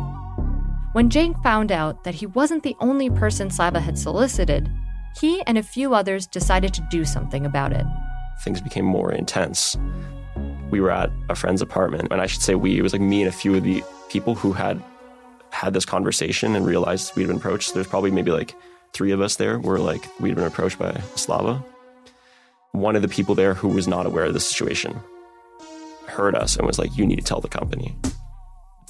When 0.94 1.10
Jake 1.10 1.36
found 1.42 1.72
out 1.72 2.04
that 2.04 2.14
he 2.14 2.28
wasn't 2.28 2.62
the 2.62 2.76
only 2.80 3.10
person 3.10 3.50
Slava 3.50 3.80
had 3.80 3.98
solicited, 3.98 4.70
he 5.20 5.42
and 5.48 5.58
a 5.58 5.64
few 5.64 5.96
others 5.96 6.28
decided 6.28 6.72
to 6.76 6.88
do 6.92 7.04
something 7.04 7.48
about 7.48 7.74
it. 7.74 7.84
Things 8.44 8.62
became 8.62 8.86
more 8.86 9.12
intense. 9.12 9.76
We 10.70 10.82
were 10.82 10.92
at 10.92 11.10
a 11.30 11.36
friend's 11.36 11.64
apartment, 11.64 12.10
and 12.12 12.22
I 12.22 12.28
should 12.28 12.44
say 12.44 12.54
we, 12.54 12.78
it 12.78 12.84
was 12.84 12.94
like 12.94 13.02
me 13.02 13.24
and 13.24 13.30
a 13.30 13.32
few 13.32 13.56
of 13.56 13.64
the 13.64 13.84
people 14.10 14.36
who 14.36 14.54
had 14.54 14.80
had 15.50 15.74
this 15.74 15.84
conversation 15.84 16.56
and 16.56 16.64
realized 16.64 17.16
we'd 17.16 17.26
been 17.26 17.38
approached. 17.38 17.74
There's 17.74 17.88
probably 17.88 18.12
maybe 18.12 18.30
like 18.30 18.54
three 18.94 19.12
of 19.12 19.20
us 19.20 19.38
there 19.38 19.58
were 19.58 19.80
like, 19.80 20.08
we'd 20.20 20.36
been 20.36 20.46
approached 20.46 20.78
by 20.78 21.02
Slava. 21.16 21.66
One 22.72 22.96
of 22.96 23.02
the 23.02 23.08
people 23.08 23.34
there 23.34 23.56
who 23.56 23.70
was 23.70 23.88
not 23.88 24.06
aware 24.06 24.26
of 24.26 24.36
the 24.36 24.40
situation 24.40 25.00
heard 26.06 26.36
us 26.36 26.56
and 26.56 26.68
was 26.68 26.78
like, 26.78 26.96
you 26.96 27.08
need 27.08 27.18
to 27.18 27.26
tell 27.26 27.42
the 27.42 27.48
company. 27.50 27.96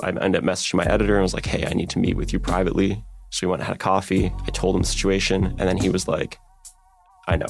I 0.01 0.09
ended 0.09 0.35
up 0.35 0.43
messaging 0.43 0.75
my 0.75 0.85
editor 0.85 1.15
and 1.15 1.21
was 1.21 1.33
like, 1.33 1.45
hey, 1.45 1.65
I 1.65 1.73
need 1.73 1.89
to 1.91 1.99
meet 1.99 2.15
with 2.15 2.33
you 2.33 2.39
privately. 2.39 3.03
So 3.29 3.47
we 3.47 3.51
went 3.51 3.61
and 3.61 3.67
had 3.67 3.75
a 3.75 3.79
coffee. 3.79 4.31
I 4.45 4.51
told 4.51 4.75
him 4.75 4.83
the 4.83 4.87
situation. 4.87 5.45
And 5.45 5.59
then 5.59 5.77
he 5.77 5.89
was 5.89 6.07
like, 6.07 6.37
I 7.27 7.35
know. 7.35 7.47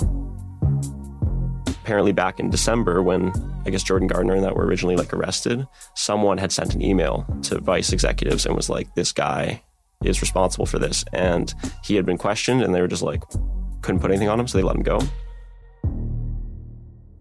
Apparently, 1.68 2.14
back 2.14 2.40
in 2.40 2.50
December, 2.50 3.04
when 3.04 3.34
I 3.66 3.70
guess 3.70 3.84
Jordan 3.84 4.08
Gardner 4.08 4.36
and 4.36 4.44
that 4.44 4.56
were 4.56 4.66
originally 4.66 4.96
like 4.96 5.14
arrested, 5.14 5.68
someone 5.96 6.38
had 6.38 6.52
sent 6.52 6.74
an 6.74 6.82
email 6.82 7.26
to 7.44 7.60
Vice 7.60 7.92
executives 7.92 8.46
and 8.46 8.56
was 8.56 8.70
like, 8.70 8.96
this 8.96 9.12
guy 9.12 9.62
is 10.04 10.22
responsible 10.22 10.66
for 10.66 10.80
this. 10.80 11.04
And 11.12 11.54
he 11.84 11.96
had 11.96 12.06
been 12.06 12.18
questioned 12.18 12.62
and 12.62 12.74
they 12.74 12.82
were 12.82 12.88
just 12.88 13.04
like, 13.04 13.24
couldn't 13.82 14.00
put 14.00 14.12
anything 14.12 14.30
on 14.30 14.40
him. 14.40 14.48
So 14.48 14.58
they 14.58 14.64
let 14.64 14.76
him 14.76 14.84
go. 14.84 15.00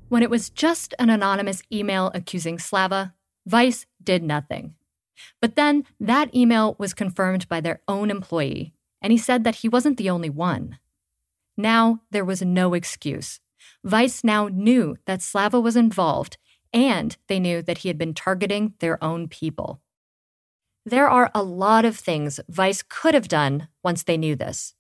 When 0.09 0.23
it 0.23 0.31
was 0.31 0.51
just 0.51 0.95
an 0.99 1.11
anonymous 1.11 1.63
email 1.73 2.11
accusing 2.15 2.59
Slava, 2.59 3.15
Vice 3.47 3.87
did 4.03 4.23
nothing. 4.23 4.75
But 5.41 5.57
then 5.57 5.85
that 6.01 6.35
email 6.35 6.77
was 6.79 6.95
confirmed 6.95 7.49
by 7.49 7.61
their 7.61 7.81
own 7.89 8.11
employee, 8.11 8.73
and 9.01 9.13
he 9.13 9.19
said 9.19 9.45
that 9.45 9.57
he 9.57 9.69
wasn't 9.69 9.97
the 9.99 10.11
only 10.11 10.31
one. 10.31 10.79
Now 11.57 12.01
there 12.11 12.25
was 12.25 12.43
no 12.43 12.75
excuse. 12.75 13.41
Vice 13.85 14.25
now 14.25 14.49
knew 14.49 14.97
that 15.07 15.23
Slava 15.23 15.61
was 15.61 15.77
involved, 15.77 16.39
and 16.73 17.17
they 17.29 17.39
knew 17.39 17.63
that 17.63 17.79
he 17.79 17.89
had 17.89 17.99
been 17.99 18.15
targeting 18.15 18.75
their 18.79 19.03
own 19.03 19.29
people. 19.29 19.81
There 20.85 21.09
are 21.09 21.31
a 21.35 21.43
lot 21.43 21.85
of 21.85 21.97
things 21.97 22.41
Vice 22.49 22.83
could 22.83 23.15
have 23.15 23.29
done 23.29 23.69
once 23.85 24.03
they 24.03 24.17
knew 24.17 24.35
this. 24.35 24.75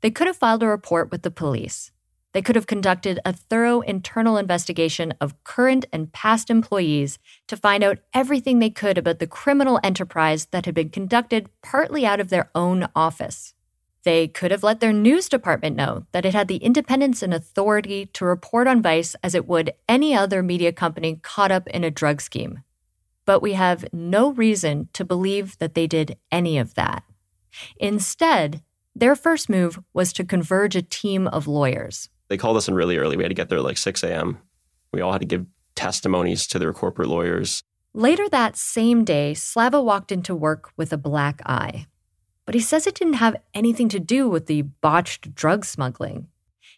They 0.00 0.10
could 0.10 0.26
have 0.26 0.36
filed 0.36 0.62
a 0.62 0.66
report 0.66 1.10
with 1.10 1.22
the 1.22 1.30
police. 1.30 1.91
They 2.32 2.42
could 2.42 2.56
have 2.56 2.66
conducted 2.66 3.20
a 3.24 3.32
thorough 3.32 3.80
internal 3.80 4.38
investigation 4.38 5.12
of 5.20 5.42
current 5.44 5.84
and 5.92 6.12
past 6.12 6.48
employees 6.48 7.18
to 7.48 7.56
find 7.56 7.84
out 7.84 7.98
everything 8.14 8.58
they 8.58 8.70
could 8.70 8.96
about 8.96 9.18
the 9.18 9.26
criminal 9.26 9.78
enterprise 9.82 10.46
that 10.46 10.64
had 10.64 10.74
been 10.74 10.88
conducted 10.88 11.50
partly 11.62 12.06
out 12.06 12.20
of 12.20 12.30
their 12.30 12.50
own 12.54 12.88
office. 12.96 13.54
They 14.04 14.26
could 14.26 14.50
have 14.50 14.64
let 14.64 14.80
their 14.80 14.92
news 14.92 15.28
department 15.28 15.76
know 15.76 16.06
that 16.12 16.24
it 16.24 16.34
had 16.34 16.48
the 16.48 16.56
independence 16.56 17.22
and 17.22 17.32
authority 17.32 18.06
to 18.14 18.24
report 18.24 18.66
on 18.66 18.82
Vice 18.82 19.14
as 19.22 19.34
it 19.34 19.46
would 19.46 19.74
any 19.88 20.14
other 20.14 20.42
media 20.42 20.72
company 20.72 21.20
caught 21.22 21.52
up 21.52 21.68
in 21.68 21.84
a 21.84 21.90
drug 21.90 22.20
scheme. 22.20 22.62
But 23.24 23.42
we 23.42 23.52
have 23.52 23.84
no 23.92 24.32
reason 24.32 24.88
to 24.94 25.04
believe 25.04 25.56
that 25.58 25.74
they 25.74 25.86
did 25.86 26.16
any 26.32 26.58
of 26.58 26.74
that. 26.74 27.04
Instead, 27.76 28.62
their 28.94 29.14
first 29.14 29.48
move 29.48 29.78
was 29.92 30.12
to 30.14 30.24
converge 30.24 30.74
a 30.74 30.82
team 30.82 31.28
of 31.28 31.46
lawyers. 31.46 32.08
They 32.32 32.38
called 32.38 32.56
us 32.56 32.66
in 32.66 32.72
really 32.72 32.96
early. 32.96 33.18
We 33.18 33.24
had 33.24 33.28
to 33.28 33.34
get 33.34 33.50
there 33.50 33.60
like 33.60 33.76
6 33.76 34.02
a.m. 34.02 34.38
We 34.90 35.02
all 35.02 35.12
had 35.12 35.20
to 35.20 35.26
give 35.26 35.44
testimonies 35.74 36.46
to 36.46 36.58
their 36.58 36.72
corporate 36.72 37.10
lawyers. 37.10 37.62
Later 37.92 38.26
that 38.30 38.56
same 38.56 39.04
day, 39.04 39.34
Slava 39.34 39.82
walked 39.82 40.10
into 40.10 40.34
work 40.34 40.70
with 40.74 40.94
a 40.94 40.96
black 40.96 41.42
eye. 41.44 41.88
But 42.46 42.54
he 42.54 42.62
says 42.62 42.86
it 42.86 42.94
didn't 42.94 43.20
have 43.20 43.36
anything 43.52 43.90
to 43.90 44.00
do 44.00 44.30
with 44.30 44.46
the 44.46 44.62
botched 44.62 45.34
drug 45.34 45.66
smuggling. 45.66 46.28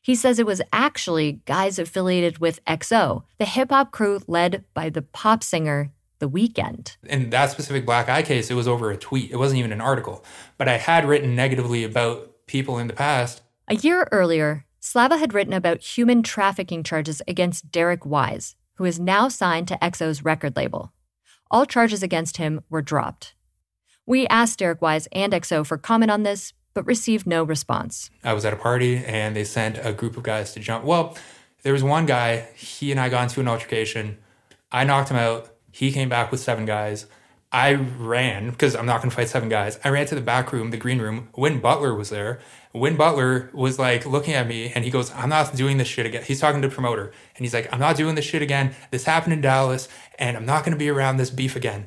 He 0.02 0.16
says 0.16 0.40
it 0.40 0.44
was 0.44 0.60
actually 0.72 1.40
guys 1.46 1.78
affiliated 1.78 2.38
with 2.38 2.58
XO, 2.64 3.22
the 3.38 3.44
hip 3.44 3.70
hop 3.70 3.92
crew 3.92 4.22
led 4.26 4.64
by 4.74 4.90
the 4.90 5.02
pop 5.02 5.44
singer 5.44 5.92
The 6.18 6.28
Weeknd. 6.28 6.96
In 7.04 7.30
that 7.30 7.52
specific 7.52 7.86
black 7.86 8.08
eye 8.08 8.22
case, 8.22 8.50
it 8.50 8.54
was 8.54 8.66
over 8.66 8.90
a 8.90 8.96
tweet. 8.96 9.30
It 9.30 9.36
wasn't 9.36 9.60
even 9.60 9.70
an 9.70 9.80
article. 9.80 10.24
But 10.58 10.68
I 10.68 10.78
had 10.78 11.04
written 11.04 11.36
negatively 11.36 11.84
about 11.84 12.44
people 12.48 12.76
in 12.76 12.88
the 12.88 12.92
past. 12.92 13.42
A 13.68 13.76
year 13.76 14.08
earlier, 14.10 14.66
Slava 14.86 15.16
had 15.16 15.32
written 15.32 15.54
about 15.54 15.80
human 15.80 16.22
trafficking 16.22 16.82
charges 16.82 17.22
against 17.26 17.72
Derek 17.72 18.04
Wise, 18.04 18.54
who 18.74 18.84
is 18.84 19.00
now 19.00 19.28
signed 19.28 19.66
to 19.68 19.78
XO's 19.78 20.26
record 20.26 20.56
label. 20.56 20.92
All 21.50 21.64
charges 21.64 22.02
against 22.02 22.36
him 22.36 22.60
were 22.68 22.82
dropped. 22.82 23.34
We 24.04 24.26
asked 24.26 24.58
Derek 24.58 24.82
Wise 24.82 25.08
and 25.10 25.32
EXO 25.32 25.64
for 25.64 25.78
comment 25.78 26.10
on 26.10 26.22
this, 26.22 26.52
but 26.74 26.84
received 26.84 27.26
no 27.26 27.44
response. 27.44 28.10
I 28.22 28.34
was 28.34 28.44
at 28.44 28.52
a 28.52 28.56
party 28.56 28.98
and 28.98 29.34
they 29.34 29.44
sent 29.44 29.78
a 29.82 29.94
group 29.94 30.18
of 30.18 30.22
guys 30.22 30.52
to 30.52 30.60
jump. 30.60 30.84
Well, 30.84 31.16
there 31.62 31.72
was 31.72 31.82
one 31.82 32.04
guy, 32.04 32.48
he 32.54 32.90
and 32.90 33.00
I 33.00 33.08
got 33.08 33.22
into 33.22 33.40
an 33.40 33.48
altercation. 33.48 34.18
I 34.70 34.84
knocked 34.84 35.08
him 35.08 35.16
out. 35.16 35.48
He 35.72 35.92
came 35.92 36.10
back 36.10 36.30
with 36.30 36.40
seven 36.40 36.66
guys. 36.66 37.06
I 37.54 37.74
ran 37.74 38.50
because 38.50 38.74
I'm 38.74 38.84
not 38.84 39.00
going 39.00 39.10
to 39.10 39.14
fight 39.14 39.28
seven 39.28 39.48
guys. 39.48 39.78
I 39.84 39.90
ran 39.90 40.06
to 40.06 40.16
the 40.16 40.20
back 40.20 40.52
room, 40.52 40.72
the 40.72 40.76
green 40.76 41.00
room. 41.00 41.28
Win 41.36 41.60
Butler 41.60 41.94
was 41.94 42.10
there. 42.10 42.40
Win 42.72 42.96
Butler 42.96 43.48
was 43.52 43.78
like 43.78 44.04
looking 44.04 44.34
at 44.34 44.48
me 44.48 44.72
and 44.74 44.84
he 44.84 44.90
goes, 44.90 45.12
I'm 45.12 45.28
not 45.28 45.54
doing 45.54 45.76
this 45.76 45.86
shit 45.86 46.04
again. 46.04 46.24
He's 46.24 46.40
talking 46.40 46.60
to 46.62 46.68
the 46.68 46.74
promoter 46.74 47.12
and 47.36 47.44
he's 47.44 47.54
like, 47.54 47.72
I'm 47.72 47.78
not 47.78 47.94
doing 47.94 48.16
this 48.16 48.24
shit 48.24 48.42
again. 48.42 48.74
This 48.90 49.04
happened 49.04 49.34
in 49.34 49.40
Dallas 49.40 49.88
and 50.18 50.36
I'm 50.36 50.44
not 50.44 50.64
going 50.64 50.72
to 50.72 50.78
be 50.78 50.88
around 50.88 51.18
this 51.18 51.30
beef 51.30 51.54
again. 51.54 51.86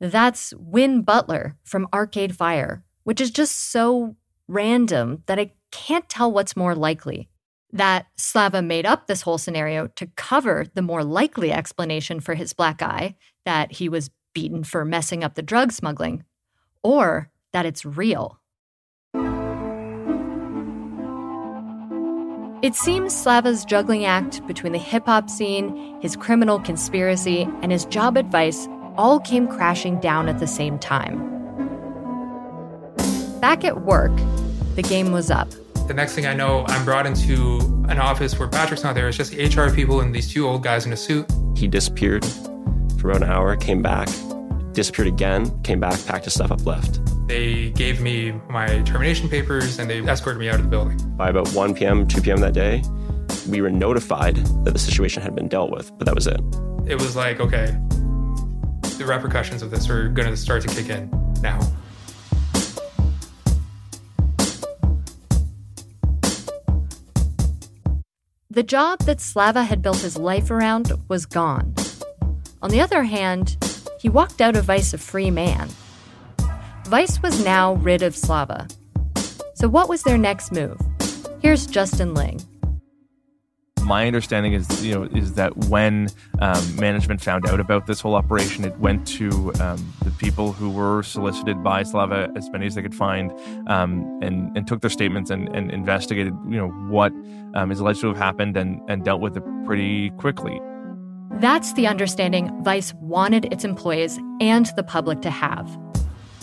That's 0.00 0.52
Win 0.58 1.02
Butler 1.02 1.54
from 1.62 1.86
Arcade 1.94 2.34
Fire, 2.34 2.82
which 3.04 3.20
is 3.20 3.30
just 3.30 3.70
so 3.70 4.16
random 4.48 5.22
that 5.26 5.38
I 5.38 5.52
can't 5.70 6.08
tell 6.08 6.32
what's 6.32 6.56
more 6.56 6.74
likely. 6.74 7.28
That 7.72 8.06
Slava 8.16 8.62
made 8.62 8.84
up 8.84 9.06
this 9.06 9.22
whole 9.22 9.38
scenario 9.38 9.86
to 9.94 10.08
cover 10.16 10.66
the 10.74 10.82
more 10.82 11.04
likely 11.04 11.52
explanation 11.52 12.18
for 12.18 12.34
his 12.34 12.52
black 12.52 12.82
eye 12.82 13.14
that 13.44 13.70
he 13.70 13.88
was 13.88 14.10
beaten 14.34 14.64
for 14.64 14.84
messing 14.84 15.24
up 15.24 15.34
the 15.34 15.42
drug 15.42 15.72
smuggling, 15.72 16.24
or 16.82 17.30
that 17.52 17.64
it's 17.64 17.84
real. 17.84 18.38
It 22.64 22.74
seems 22.74 23.14
Slava's 23.14 23.64
juggling 23.64 24.06
act 24.06 24.46
between 24.46 24.72
the 24.72 24.78
hip 24.78 25.04
hop 25.04 25.28
scene, 25.28 26.00
his 26.00 26.16
criminal 26.16 26.58
conspiracy, 26.58 27.42
and 27.62 27.70
his 27.70 27.84
job 27.84 28.16
advice 28.16 28.66
all 28.96 29.20
came 29.20 29.46
crashing 29.46 30.00
down 30.00 30.28
at 30.28 30.38
the 30.38 30.46
same 30.46 30.78
time. 30.78 31.30
Back 33.40 33.64
at 33.64 33.82
work, 33.82 34.16
the 34.76 34.82
game 34.82 35.12
was 35.12 35.30
up. 35.30 35.50
The 35.88 35.92
next 35.92 36.14
thing 36.14 36.24
I 36.24 36.32
know, 36.32 36.64
I'm 36.68 36.86
brought 36.86 37.06
into 37.06 37.58
an 37.90 37.98
office 37.98 38.38
where 38.38 38.48
Patrick's 38.48 38.82
not 38.82 38.94
there. 38.94 39.08
It's 39.08 39.18
just 39.18 39.34
HR 39.34 39.68
people 39.68 40.00
and 40.00 40.14
these 40.14 40.32
two 40.32 40.48
old 40.48 40.62
guys 40.62 40.86
in 40.86 40.92
a 40.94 40.96
suit. 40.96 41.30
He 41.54 41.68
disappeared 41.68 42.24
for 43.04 43.10
about 43.10 43.22
an 43.22 43.30
hour, 43.30 43.54
came 43.54 43.82
back, 43.82 44.08
disappeared 44.72 45.08
again, 45.08 45.62
came 45.62 45.78
back, 45.78 46.02
packed 46.06 46.24
his 46.24 46.32
stuff 46.32 46.50
up, 46.50 46.64
left. 46.64 47.00
They 47.26 47.68
gave 47.72 48.00
me 48.00 48.32
my 48.48 48.80
termination 48.80 49.28
papers 49.28 49.78
and 49.78 49.90
they 49.90 50.00
escorted 50.00 50.40
me 50.40 50.48
out 50.48 50.54
of 50.54 50.62
the 50.62 50.68
building. 50.68 50.96
By 51.14 51.28
about 51.28 51.46
1 51.48 51.74
p.m., 51.74 52.08
2 52.08 52.22
p.m. 52.22 52.38
that 52.38 52.54
day, 52.54 52.82
we 53.46 53.60
were 53.60 53.68
notified 53.68 54.36
that 54.64 54.70
the 54.72 54.78
situation 54.78 55.22
had 55.22 55.34
been 55.34 55.48
dealt 55.48 55.70
with, 55.70 55.92
but 55.98 56.06
that 56.06 56.14
was 56.14 56.26
it. 56.26 56.40
It 56.86 56.94
was 56.94 57.14
like, 57.14 57.40
okay, 57.40 57.76
the 58.96 59.04
repercussions 59.06 59.60
of 59.60 59.70
this 59.70 59.90
are 59.90 60.08
going 60.08 60.28
to 60.28 60.36
start 60.38 60.62
to 60.62 60.68
kick 60.68 60.88
in 60.88 61.10
now. 61.42 61.60
The 68.48 68.62
job 68.62 69.00
that 69.00 69.20
Slava 69.20 69.64
had 69.64 69.82
built 69.82 69.98
his 69.98 70.16
life 70.16 70.50
around 70.50 70.90
was 71.08 71.26
gone. 71.26 71.74
On 72.64 72.70
the 72.70 72.80
other 72.80 73.02
hand, 73.02 73.58
he 74.00 74.08
walked 74.08 74.40
out 74.40 74.56
of 74.56 74.64
Vice 74.64 74.94
a 74.94 74.98
free 74.98 75.30
man. 75.30 75.68
Vice 76.86 77.20
was 77.20 77.44
now 77.44 77.74
rid 77.74 78.00
of 78.00 78.16
Slava. 78.16 78.66
So, 79.52 79.68
what 79.68 79.90
was 79.90 80.02
their 80.02 80.16
next 80.16 80.50
move? 80.50 80.80
Here's 81.42 81.66
Justin 81.66 82.14
Ling 82.14 82.40
my 83.84 84.06
understanding 84.06 84.54
is 84.54 84.82
you 84.82 84.94
know 84.94 85.02
is 85.14 85.34
that 85.34 85.54
when 85.68 86.08
um, 86.40 86.76
management 86.76 87.20
found 87.20 87.46
out 87.46 87.60
about 87.60 87.86
this 87.86 88.00
whole 88.00 88.14
operation, 88.14 88.64
it 88.64 88.74
went 88.78 89.06
to 89.06 89.52
um, 89.60 89.92
the 90.02 90.10
people 90.12 90.52
who 90.52 90.70
were 90.70 91.02
solicited 91.02 91.62
by 91.62 91.82
Slava 91.82 92.32
as 92.34 92.48
many 92.48 92.64
as 92.64 92.76
they 92.76 92.80
could 92.80 92.94
find, 92.94 93.30
um, 93.68 94.20
and 94.22 94.56
and 94.56 94.66
took 94.66 94.80
their 94.80 94.88
statements 94.88 95.28
and, 95.28 95.54
and 95.54 95.70
investigated 95.70 96.32
you 96.48 96.56
know 96.56 96.70
what 96.88 97.12
um, 97.54 97.70
is 97.70 97.78
alleged 97.78 98.00
to 98.00 98.06
have 98.06 98.16
happened 98.16 98.56
and 98.56 98.80
and 98.88 99.04
dealt 99.04 99.20
with 99.20 99.36
it 99.36 99.44
pretty 99.66 100.08
quickly. 100.12 100.58
That's 101.32 101.72
the 101.74 101.86
understanding 101.86 102.62
Vice 102.62 102.94
wanted 102.94 103.52
its 103.52 103.64
employees 103.64 104.18
and 104.40 104.66
the 104.76 104.82
public 104.82 105.22
to 105.22 105.30
have. 105.30 105.78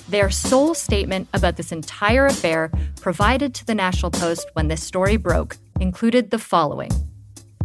Their 0.09 0.29
sole 0.29 0.73
statement 0.73 1.29
about 1.33 1.55
this 1.55 1.71
entire 1.71 2.25
affair, 2.25 2.71
provided 2.99 3.55
to 3.55 3.65
the 3.65 3.75
National 3.75 4.11
Post 4.11 4.49
when 4.53 4.67
this 4.67 4.83
story 4.83 5.17
broke, 5.17 5.57
included 5.79 6.31
the 6.31 6.39
following. 6.39 6.91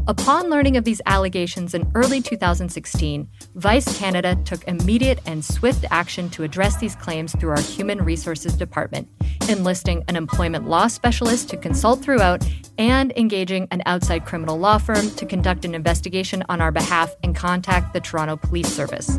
Upon 0.08 0.50
learning 0.50 0.76
of 0.76 0.84
these 0.84 1.00
allegations 1.06 1.74
in 1.74 1.90
early 1.96 2.20
2016, 2.20 3.28
Vice 3.56 3.98
Canada 3.98 4.36
took 4.44 4.62
immediate 4.68 5.18
and 5.26 5.44
swift 5.44 5.84
action 5.90 6.30
to 6.30 6.44
address 6.44 6.76
these 6.76 6.94
claims 6.94 7.34
through 7.34 7.50
our 7.50 7.60
Human 7.60 8.04
Resources 8.04 8.54
Department, 8.54 9.08
enlisting 9.48 10.04
an 10.06 10.14
employment 10.14 10.68
law 10.68 10.86
specialist 10.86 11.50
to 11.50 11.56
consult 11.56 12.04
throughout 12.04 12.46
and 12.78 13.12
engaging 13.16 13.66
an 13.72 13.82
outside 13.86 14.24
criminal 14.24 14.56
law 14.56 14.78
firm 14.78 15.10
to 15.16 15.26
conduct 15.26 15.64
an 15.64 15.74
investigation 15.74 16.44
on 16.48 16.60
our 16.60 16.70
behalf 16.70 17.12
and 17.24 17.34
contact 17.34 17.92
the 17.92 18.00
Toronto 18.00 18.36
Police 18.36 18.72
Service. 18.72 19.18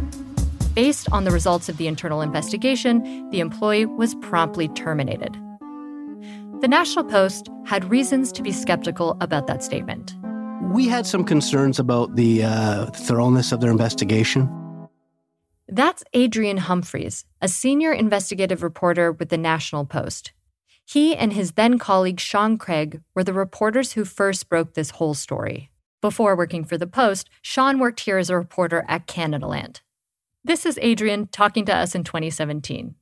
Based 0.74 1.12
on 1.12 1.26
the 1.26 1.32
results 1.32 1.68
of 1.68 1.76
the 1.76 1.88
internal 1.88 2.22
investigation, 2.22 3.30
the 3.32 3.42
employee 3.42 3.86
was 3.86 4.16
promptly 4.16 4.70
terminated. 4.70 5.34
The 6.62 6.68
National 6.68 7.04
Post 7.04 7.50
had 7.66 7.92
reasons 7.92 8.32
to 8.32 8.42
be 8.42 8.54
skeptical 8.54 9.18
about 9.20 9.48
that 9.48 9.64
statement. 9.64 10.16
We 10.68 10.88
had 10.90 11.08
some 11.08 11.24
concerns 11.24 11.80
about 11.80 12.18
the 12.18 12.44
uh, 12.44 12.88
thoroughness 12.88 13.54
of 13.54 13.62
their 13.62 13.72
investigation. 13.72 14.50
That's 15.70 16.04
Adrian 16.14 16.58
Humphreys, 16.58 17.26
a 17.42 17.48
senior 17.48 17.94
investigative 17.94 18.62
reporter 18.62 19.14
with 19.14 19.30
the 19.30 19.38
National 19.38 19.86
Post. 19.86 20.34
He 20.86 21.16
and 21.16 21.34
his 21.34 21.54
then 21.54 21.80
colleague 21.80 22.20
Sean 22.20 22.58
Craig 22.58 23.02
were 23.16 23.24
the 23.24 23.34
reporters 23.34 23.94
who 23.94 24.04
first 24.04 24.50
broke 24.50 24.74
this 24.74 24.92
whole 24.92 25.14
story. 25.14 25.72
Before 26.02 26.36
working 26.36 26.66
for 26.66 26.78
the 26.78 26.86
Post, 26.86 27.30
Sean 27.42 27.80
worked 27.80 28.02
here 28.02 28.18
as 28.18 28.30
a 28.30 28.38
reporter 28.38 28.86
at 28.90 29.08
Canadaland. 29.08 29.80
This 30.44 30.66
is 30.66 30.78
Adrian 30.82 31.28
talking 31.28 31.66
to 31.66 31.76
us 31.76 31.96
in 31.96 32.04
2017. 32.04 32.96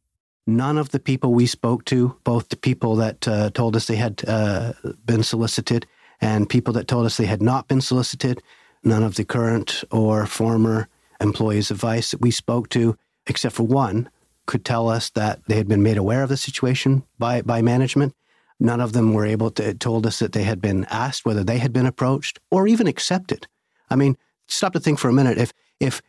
None 0.47 0.77
of 0.77 0.89
the 0.89 0.99
people 0.99 1.33
we 1.33 1.47
spoke 1.47 1.83
to, 1.85 2.15
both 2.23 2.49
the 2.49 2.57
people 2.57 2.95
that 2.97 3.27
uh, 3.27 3.49
told 3.49 3.75
us 3.75 3.87
they 3.87 3.95
had 3.95 4.23
uh, 4.27 4.73
been 5.03 5.23
solicited 5.23 5.87
and 6.21 6.49
people 6.49 6.73
that 6.73 6.87
told 6.87 7.05
us 7.05 7.17
they 7.17 7.25
had 7.25 7.41
not 7.41 7.67
been 7.67 7.81
solicited. 7.81 8.41
None 8.83 9.03
of 9.03 9.15
the 9.15 9.25
current 9.25 9.83
or 9.91 10.25
former 10.25 10.87
employees 11.19 11.71
of 11.71 11.77
Vice 11.77 12.11
that 12.11 12.21
we 12.21 12.31
spoke 12.31 12.69
to, 12.69 12.97
except 13.27 13.55
for 13.55 13.63
one, 13.63 14.09
could 14.45 14.63
tell 14.63 14.89
us 14.89 15.09
that 15.11 15.41
they 15.47 15.55
had 15.55 15.67
been 15.67 15.83
made 15.83 15.97
aware 15.97 16.23
of 16.23 16.29
the 16.29 16.37
situation 16.37 17.03
by, 17.17 17.41
by 17.41 17.61
management. 17.61 18.13
None 18.59 18.79
of 18.79 18.93
them 18.93 19.13
were 19.13 19.25
able 19.25 19.51
to 19.51 19.73
told 19.73 20.05
us 20.05 20.19
that 20.19 20.31
they 20.31 20.43
had 20.43 20.61
been 20.61 20.85
asked 20.85 21.25
whether 21.25 21.43
they 21.43 21.57
had 21.57 21.73
been 21.73 21.85
approached 21.85 22.39
or 22.51 22.67
even 22.67 22.87
accepted. 22.87 23.47
I 23.89 23.95
mean, 23.95 24.17
stop 24.47 24.73
to 24.73 24.79
think 24.79 24.99
for 24.99 25.09
a 25.09 25.13
minute. 25.13 25.37
If 25.37 25.51
if 25.79 26.01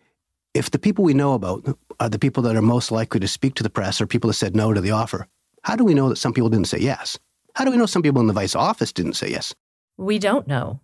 if 0.55 0.71
the 0.71 0.79
people 0.79 1.05
we 1.05 1.13
know 1.13 1.35
about 1.35 1.77
are 1.99 2.09
the 2.09 2.19
people 2.19 2.43
that 2.45 2.57
are 2.57 2.63
most 2.63 2.93
likely 2.93 3.21
to 3.21 3.29
speak 3.29 3.55
to 3.57 3.63
the 3.63 3.71
press 3.71 4.01
or 4.01 4.07
people 4.07 4.29
that 4.29 4.35
said 4.35 4.55
no 4.55 4.73
to 4.73 4.81
the 4.81 4.93
offer, 4.93 5.27
how 5.63 5.75
do 5.75 5.85
we 5.85 5.95
know 5.95 6.09
that 6.09 6.17
some 6.17 6.33
people 6.33 6.49
didn't 6.49 6.69
say 6.69 6.79
yes? 6.79 7.19
How 7.55 7.65
do 7.65 7.71
we 7.71 7.77
know 7.77 7.87
some 7.87 8.03
people 8.03 8.21
in 8.21 8.27
the 8.27 8.33
vice 8.33 8.55
office 8.55 8.93
didn't 8.93 9.15
say 9.15 9.31
yes? 9.31 9.55
We 9.99 10.19
don't 10.19 10.47
know. 10.47 10.81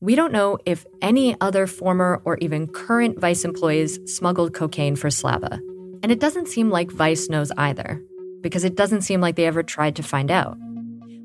We 0.00 0.14
don't 0.14 0.32
know 0.32 0.56
if 0.64 0.86
any 1.00 1.36
other 1.40 1.66
former 1.66 2.22
or 2.24 2.38
even 2.38 2.68
current 2.68 3.18
Vice 3.18 3.44
employees 3.44 3.98
smuggled 4.06 4.54
cocaine 4.54 4.94
for 4.94 5.10
Slava. 5.10 5.60
And 6.02 6.12
it 6.12 6.20
doesn't 6.20 6.46
seem 6.46 6.70
like 6.70 6.92
Vice 6.92 7.28
knows 7.28 7.50
either, 7.56 8.00
because 8.40 8.62
it 8.62 8.76
doesn't 8.76 9.02
seem 9.02 9.20
like 9.20 9.34
they 9.34 9.46
ever 9.46 9.64
tried 9.64 9.96
to 9.96 10.04
find 10.04 10.30
out. 10.30 10.56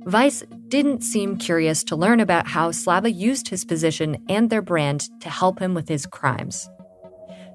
Vice 0.05 0.43
didn't 0.67 1.03
seem 1.03 1.37
curious 1.37 1.83
to 1.83 1.95
learn 1.95 2.21
about 2.21 2.47
how 2.47 2.71
Slava 2.71 3.11
used 3.11 3.49
his 3.49 3.65
position 3.65 4.17
and 4.29 4.49
their 4.49 4.63
brand 4.63 5.07
to 5.21 5.29
help 5.29 5.59
him 5.59 5.75
with 5.75 5.87
his 5.87 6.07
crimes. 6.07 6.67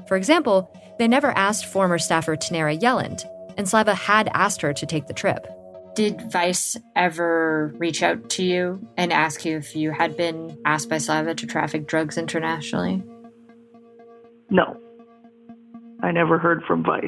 For 0.07 0.17
example, 0.17 0.73
they 1.01 1.09
never 1.09 1.33
asked 1.33 1.67
former 1.67 1.99
staffer 1.99 2.37
Tanera 2.37 2.79
Yelland, 2.79 3.25
and 3.57 3.69
Slava 3.69 3.95
had 3.95 4.31
asked 4.33 4.63
her 4.63 4.73
to 4.73 4.87
take 4.87 5.09
the 5.09 5.15
trip. 5.15 5.45
Did 5.95 6.33
Vice 6.33 6.77
ever 6.97 7.75
reach 7.77 8.03
out 8.03 8.31
to 8.31 8.43
you 8.43 8.89
and 8.97 9.13
ask 9.13 9.45
you 9.45 9.59
if 9.59 9.77
you 9.77 9.91
had 9.91 10.17
been 10.17 10.59
asked 10.65 10.89
by 10.89 10.99
Slava 10.99 11.35
to 11.35 11.47
traffic 11.47 11.87
drugs 11.87 12.17
internationally? 12.17 13.03
No. 14.49 14.79
I 16.03 16.11
never 16.11 16.39
heard 16.39 16.63
from 16.65 16.83
Vice. 16.83 17.05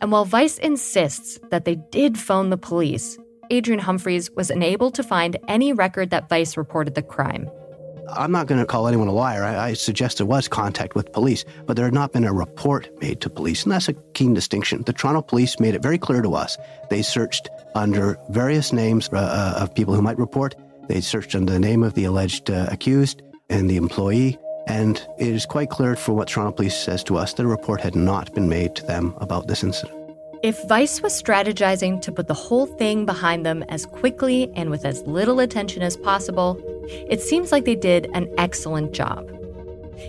And 0.00 0.10
while 0.10 0.24
Vice 0.24 0.58
insists 0.58 1.38
that 1.50 1.64
they 1.64 1.76
did 1.76 2.18
phone 2.18 2.50
the 2.50 2.58
police, 2.58 3.18
Adrian 3.50 3.80
Humphreys 3.80 4.30
was 4.32 4.50
unable 4.50 4.90
to 4.90 5.02
find 5.02 5.36
any 5.46 5.72
record 5.72 6.10
that 6.10 6.28
Vice 6.28 6.56
reported 6.56 6.96
the 6.96 7.02
crime. 7.02 7.48
I'm 8.08 8.30
not 8.30 8.46
going 8.46 8.60
to 8.60 8.66
call 8.66 8.86
anyone 8.86 9.08
a 9.08 9.12
liar. 9.12 9.42
I, 9.42 9.68
I, 9.68 9.72
suggest 9.72 10.18
there 10.18 10.26
was 10.26 10.46
contact 10.46 10.94
with 10.94 11.12
police, 11.12 11.44
but 11.66 11.76
there 11.76 11.84
had 11.84 11.94
not 11.94 12.12
been 12.12 12.24
a 12.24 12.32
report 12.32 12.88
made 13.00 13.20
to 13.22 13.30
police. 13.30 13.64
And 13.64 13.72
that's 13.72 13.88
a 13.88 13.94
keen 14.14 14.32
distinction. 14.32 14.82
The 14.82 14.92
Toronto 14.92 15.22
police 15.22 15.58
made 15.58 15.74
it 15.74 15.82
very 15.82 15.98
clear 15.98 16.22
to 16.22 16.34
us. 16.34 16.56
They 16.88 17.02
searched 17.02 17.48
under 17.76 18.18
various 18.30 18.72
names 18.72 19.08
uh, 19.12 19.18
uh, 19.18 19.62
of 19.62 19.74
people 19.74 19.94
who 19.94 20.02
might 20.02 20.18
report. 20.18 20.54
They 20.88 21.00
searched 21.00 21.34
under 21.34 21.52
the 21.52 21.60
name 21.60 21.82
of 21.82 21.94
the 21.94 22.04
alleged 22.04 22.50
uh, 22.50 22.66
accused 22.70 23.22
and 23.50 23.68
the 23.70 23.76
employee. 23.76 24.38
And 24.66 24.96
it 25.18 25.28
is 25.28 25.46
quite 25.46 25.70
clear 25.70 25.94
from 25.94 26.16
what 26.16 26.28
Toronto 26.28 26.52
police 26.52 26.76
says 26.76 27.04
to 27.04 27.16
us 27.16 27.34
that 27.34 27.44
a 27.44 27.48
report 27.48 27.80
had 27.80 27.94
not 27.94 28.34
been 28.34 28.48
made 28.48 28.74
to 28.76 28.86
them 28.86 29.14
about 29.18 29.46
this 29.46 29.62
incident. 29.62 29.96
If 30.42 30.62
Vice 30.68 31.00
was 31.00 31.20
strategizing 31.20 32.02
to 32.02 32.12
put 32.12 32.28
the 32.28 32.34
whole 32.34 32.66
thing 32.66 33.06
behind 33.06 33.46
them 33.46 33.62
as 33.68 33.86
quickly 33.86 34.52
and 34.54 34.70
with 34.70 34.84
as 34.84 35.02
little 35.02 35.40
attention 35.40 35.82
as 35.82 35.96
possible, 35.96 36.60
it 36.88 37.20
seems 37.20 37.52
like 37.52 37.64
they 37.64 37.74
did 37.74 38.08
an 38.12 38.28
excellent 38.38 38.92
job. 38.92 39.28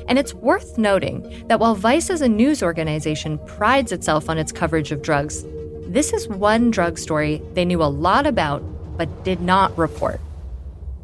And 0.08 0.20
it's 0.20 0.34
worth 0.34 0.78
noting 0.78 1.46
that 1.48 1.60
while 1.60 1.76
Vice 1.76 2.10
as 2.10 2.22
a 2.22 2.28
news 2.28 2.62
organization 2.62 3.40
prides 3.40 3.92
itself 3.92 4.30
on 4.30 4.38
its 4.38 4.52
coverage 4.52 4.92
of 4.92 5.02
drugs, 5.02 5.46
this 5.88 6.14
is 6.14 6.28
one 6.28 6.70
drug 6.72 6.98
story 6.98 7.42
they 7.54 7.66
knew 7.66 7.82
a 7.82 7.86
lot 7.86 8.28
about 8.28 8.62
but 8.98 9.24
did 9.24 9.42
not 9.42 9.78
report. 9.78 10.20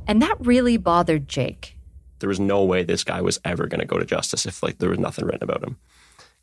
And 0.08 0.22
that 0.22 0.36
really 0.40 0.78
bothered 0.78 1.30
Jake. 1.30 1.78
There 2.20 2.28
was 2.30 2.40
no 2.40 2.64
way 2.64 2.84
this 2.84 3.04
guy 3.04 3.22
was 3.22 3.40
ever 3.46 3.68
going 3.68 3.80
to 3.80 3.86
go 3.86 3.98
to 3.98 4.06
justice 4.06 4.46
if 4.46 4.64
like 4.64 4.80
there 4.80 4.90
was 4.90 5.00
nothing 5.00 5.26
written 5.26 5.44
about 5.44 5.64
him. 5.64 5.78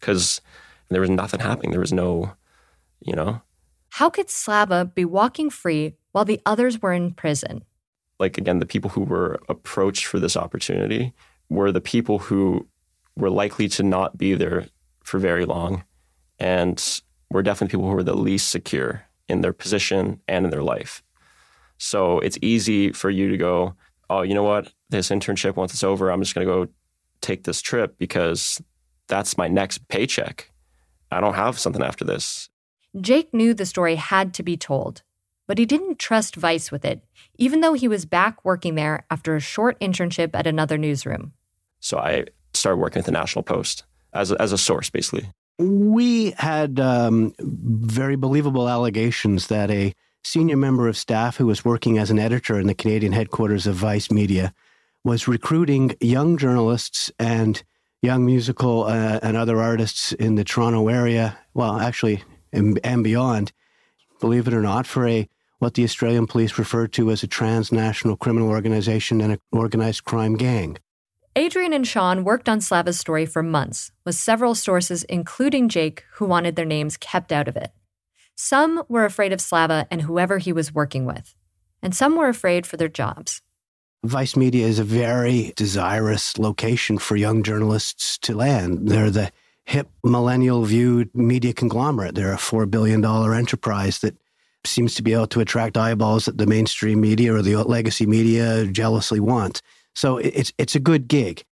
Cuz 0.00 0.40
there 0.88 1.00
was 1.00 1.10
nothing 1.10 1.40
happening. 1.40 1.70
There 1.70 1.80
was 1.80 1.92
no, 1.92 2.32
you 3.00 3.14
know. 3.14 3.42
How 3.90 4.08
could 4.08 4.30
Slava 4.30 4.84
be 4.84 5.04
walking 5.04 5.50
free 5.50 5.94
while 6.12 6.24
the 6.24 6.40
others 6.46 6.80
were 6.80 6.92
in 6.92 7.12
prison? 7.12 7.64
Like 8.18 8.38
again, 8.38 8.58
the 8.58 8.66
people 8.66 8.90
who 8.90 9.02
were 9.02 9.40
approached 9.48 10.06
for 10.06 10.18
this 10.18 10.36
opportunity 10.36 11.12
were 11.48 11.72
the 11.72 11.80
people 11.80 12.18
who 12.20 12.68
were 13.16 13.30
likely 13.30 13.68
to 13.68 13.82
not 13.82 14.16
be 14.16 14.34
there 14.34 14.66
for 15.02 15.18
very 15.18 15.44
long 15.44 15.84
and 16.38 17.02
were 17.30 17.42
definitely 17.42 17.72
people 17.72 17.88
who 17.88 17.94
were 17.94 18.02
the 18.02 18.16
least 18.16 18.48
secure 18.48 19.04
in 19.28 19.40
their 19.40 19.52
position 19.52 20.20
and 20.26 20.44
in 20.44 20.50
their 20.50 20.62
life. 20.62 21.02
So 21.78 22.18
it's 22.18 22.38
easy 22.42 22.92
for 22.92 23.08
you 23.08 23.28
to 23.28 23.36
go, 23.36 23.74
oh, 24.10 24.22
you 24.22 24.34
know 24.34 24.42
what? 24.42 24.72
This 24.90 25.08
internship, 25.08 25.56
once 25.56 25.72
it's 25.72 25.84
over, 25.84 26.10
I'm 26.10 26.20
just 26.20 26.34
going 26.34 26.46
to 26.46 26.52
go 26.52 26.72
take 27.20 27.44
this 27.44 27.62
trip 27.62 27.96
because 27.98 28.60
that's 29.08 29.38
my 29.38 29.48
next 29.48 29.88
paycheck. 29.88 30.50
I 31.10 31.20
don't 31.20 31.34
have 31.34 31.58
something 31.58 31.82
after 31.82 32.04
this. 32.04 32.50
Jake 33.00 33.32
knew 33.32 33.54
the 33.54 33.66
story 33.66 33.96
had 33.96 34.34
to 34.34 34.42
be 34.42 34.56
told, 34.56 35.02
but 35.46 35.58
he 35.58 35.66
didn't 35.66 35.98
trust 35.98 36.36
Vice 36.36 36.72
with 36.72 36.84
it, 36.84 37.02
even 37.38 37.60
though 37.60 37.74
he 37.74 37.88
was 37.88 38.04
back 38.04 38.44
working 38.44 38.74
there 38.74 39.06
after 39.10 39.36
a 39.36 39.40
short 39.40 39.78
internship 39.80 40.30
at 40.34 40.46
another 40.46 40.76
newsroom. 40.76 41.32
So 41.78 41.98
I 41.98 42.26
started 42.52 42.78
working 42.78 43.00
at 43.00 43.06
the 43.06 43.12
National 43.12 43.42
Post 43.42 43.84
as 44.12 44.32
a, 44.32 44.42
as 44.42 44.52
a 44.52 44.58
source, 44.58 44.90
basically. 44.90 45.30
We 45.60 46.30
had 46.38 46.80
um, 46.80 47.34
very 47.38 48.16
believable 48.16 48.66
allegations 48.66 49.48
that 49.48 49.70
a 49.70 49.94
senior 50.24 50.56
member 50.56 50.88
of 50.88 50.96
staff 50.96 51.36
who 51.36 51.46
was 51.46 51.66
working 51.66 51.98
as 51.98 52.10
an 52.10 52.18
editor 52.18 52.58
in 52.58 52.66
the 52.66 52.74
Canadian 52.74 53.12
headquarters 53.12 53.66
of 53.66 53.74
Vice 53.74 54.10
Media 54.10 54.54
was 55.04 55.28
recruiting 55.28 55.94
young 56.00 56.38
journalists 56.38 57.12
and 57.18 57.62
young 58.00 58.24
musical 58.24 58.84
uh, 58.84 59.20
and 59.22 59.36
other 59.36 59.60
artists 59.60 60.14
in 60.14 60.36
the 60.36 60.44
Toronto 60.44 60.88
area, 60.88 61.38
well, 61.52 61.78
actually, 61.78 62.24
and, 62.54 62.80
and 62.82 63.04
beyond, 63.04 63.52
believe 64.18 64.48
it 64.48 64.54
or 64.54 64.62
not, 64.62 64.86
for 64.86 65.06
a 65.06 65.28
what 65.58 65.74
the 65.74 65.84
Australian 65.84 66.26
police 66.26 66.58
referred 66.58 66.90
to 66.94 67.10
as 67.10 67.22
a 67.22 67.26
transnational 67.26 68.16
criminal 68.16 68.48
organization 68.48 69.20
and 69.20 69.32
an 69.34 69.40
organized 69.52 70.04
crime 70.04 70.38
gang. 70.38 70.78
Adrian 71.36 71.72
and 71.72 71.86
Sean 71.86 72.24
worked 72.24 72.48
on 72.48 72.60
Slava's 72.60 72.98
story 72.98 73.24
for 73.24 73.40
months, 73.40 73.92
with 74.04 74.16
several 74.16 74.56
sources, 74.56 75.04
including 75.04 75.68
Jake, 75.68 76.04
who 76.14 76.24
wanted 76.24 76.56
their 76.56 76.64
names 76.64 76.96
kept 76.96 77.30
out 77.30 77.46
of 77.46 77.56
it. 77.56 77.70
Some 78.34 78.82
were 78.88 79.04
afraid 79.04 79.32
of 79.32 79.40
Slava 79.40 79.86
and 79.92 80.02
whoever 80.02 80.38
he 80.38 80.52
was 80.52 80.74
working 80.74 81.04
with, 81.04 81.36
and 81.82 81.94
some 81.94 82.16
were 82.16 82.28
afraid 82.28 82.66
for 82.66 82.76
their 82.76 82.88
jobs. 82.88 83.42
Vice 84.02 84.34
Media 84.34 84.66
is 84.66 84.80
a 84.80 84.84
very 84.84 85.52
desirous 85.54 86.36
location 86.36 86.98
for 86.98 87.14
young 87.14 87.44
journalists 87.44 88.18
to 88.18 88.34
land. 88.34 88.88
They're 88.88 89.10
the 89.10 89.30
hip, 89.66 89.88
millennial 90.02 90.64
viewed 90.64 91.14
media 91.14 91.52
conglomerate. 91.52 92.16
They're 92.16 92.32
a 92.32 92.38
$4 92.38 92.68
billion 92.68 93.04
enterprise 93.04 94.00
that 94.00 94.16
seems 94.64 94.94
to 94.94 95.02
be 95.02 95.12
able 95.12 95.28
to 95.28 95.40
attract 95.40 95.76
eyeballs 95.76 96.24
that 96.24 96.38
the 96.38 96.46
mainstream 96.46 97.00
media 97.00 97.32
or 97.34 97.42
the 97.42 97.56
legacy 97.56 98.06
media 98.06 98.66
jealously 98.66 99.20
want. 99.20 99.62
So 99.94 100.18
it's 100.18 100.52
it's 100.58 100.74
a 100.74 100.80
good 100.80 101.08
gig. 101.08 101.44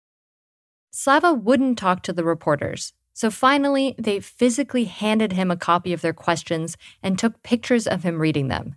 Slava 0.92 1.34
wouldn't 1.34 1.78
talk 1.78 2.02
to 2.04 2.14
the 2.14 2.24
reporters. 2.24 2.94
So 3.14 3.32
finally, 3.32 3.96
they 3.98 4.20
physically 4.20 4.86
handed 4.86 5.32
him 5.32 5.50
a 5.50 5.58
copy 5.58 5.92
of 5.92 6.02
their 6.02 6.14
questions 6.14 6.78
and 7.02 7.18
took 7.18 7.42
pictures 7.42 7.88
of 7.88 8.04
him 8.04 8.20
reading 8.20 8.48
them. 8.48 8.76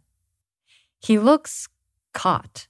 He 0.98 1.18
looks 1.18 1.68
caught. 2.12 2.66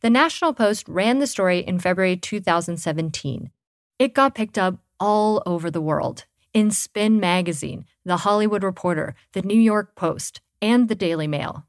The 0.00 0.10
National 0.10 0.54
Post 0.54 0.88
ran 0.88 1.18
the 1.18 1.26
story 1.26 1.58
in 1.58 1.78
February 1.78 2.16
2017. 2.16 3.50
It 3.98 4.14
got 4.14 4.34
picked 4.34 4.58
up 4.58 4.78
all 4.98 5.42
over 5.44 5.70
the 5.70 5.80
world 5.80 6.24
in 6.52 6.70
Spin 6.70 7.20
Magazine, 7.20 7.84
The 8.04 8.18
Hollywood 8.18 8.62
Reporter, 8.62 9.14
The 9.32 9.42
New 9.42 9.60
York 9.60 9.94
Post, 9.96 10.40
and 10.62 10.88
The 10.88 10.94
Daily 10.94 11.26
Mail. 11.26 11.66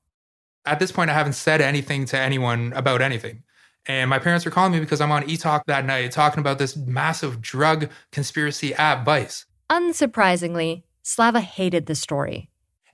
At 0.65 0.80
this 0.80 0.91
point, 0.91 1.10
I 1.10 1.13
haven't 1.13 1.34
said 1.34 1.62
anything 1.62 2.06
to 2.06 2.18
anyone 2.18 2.74
about 2.74 3.02
anything. 3.02 3.44
And 3.88 4.10
my 4.10 4.19
parents 4.19 4.45
are 4.45 4.52
calling 4.52 4.71
me 4.71 4.80
because 4.80 5.02
I'm 5.02 5.12
on 5.12 5.24
eTalk 5.24 5.62
that 5.67 5.86
night 5.86 6.12
talking 6.12 6.39
about 6.39 6.58
this 6.58 6.76
massive 6.76 7.41
drug 7.41 7.89
conspiracy 8.12 8.74
app, 8.74 9.06
Vice. 9.06 9.45
Unsurprisingly, 9.69 10.84
Slava 11.04 11.41
hated 11.41 11.86
the 11.86 11.95
story. 11.95 12.50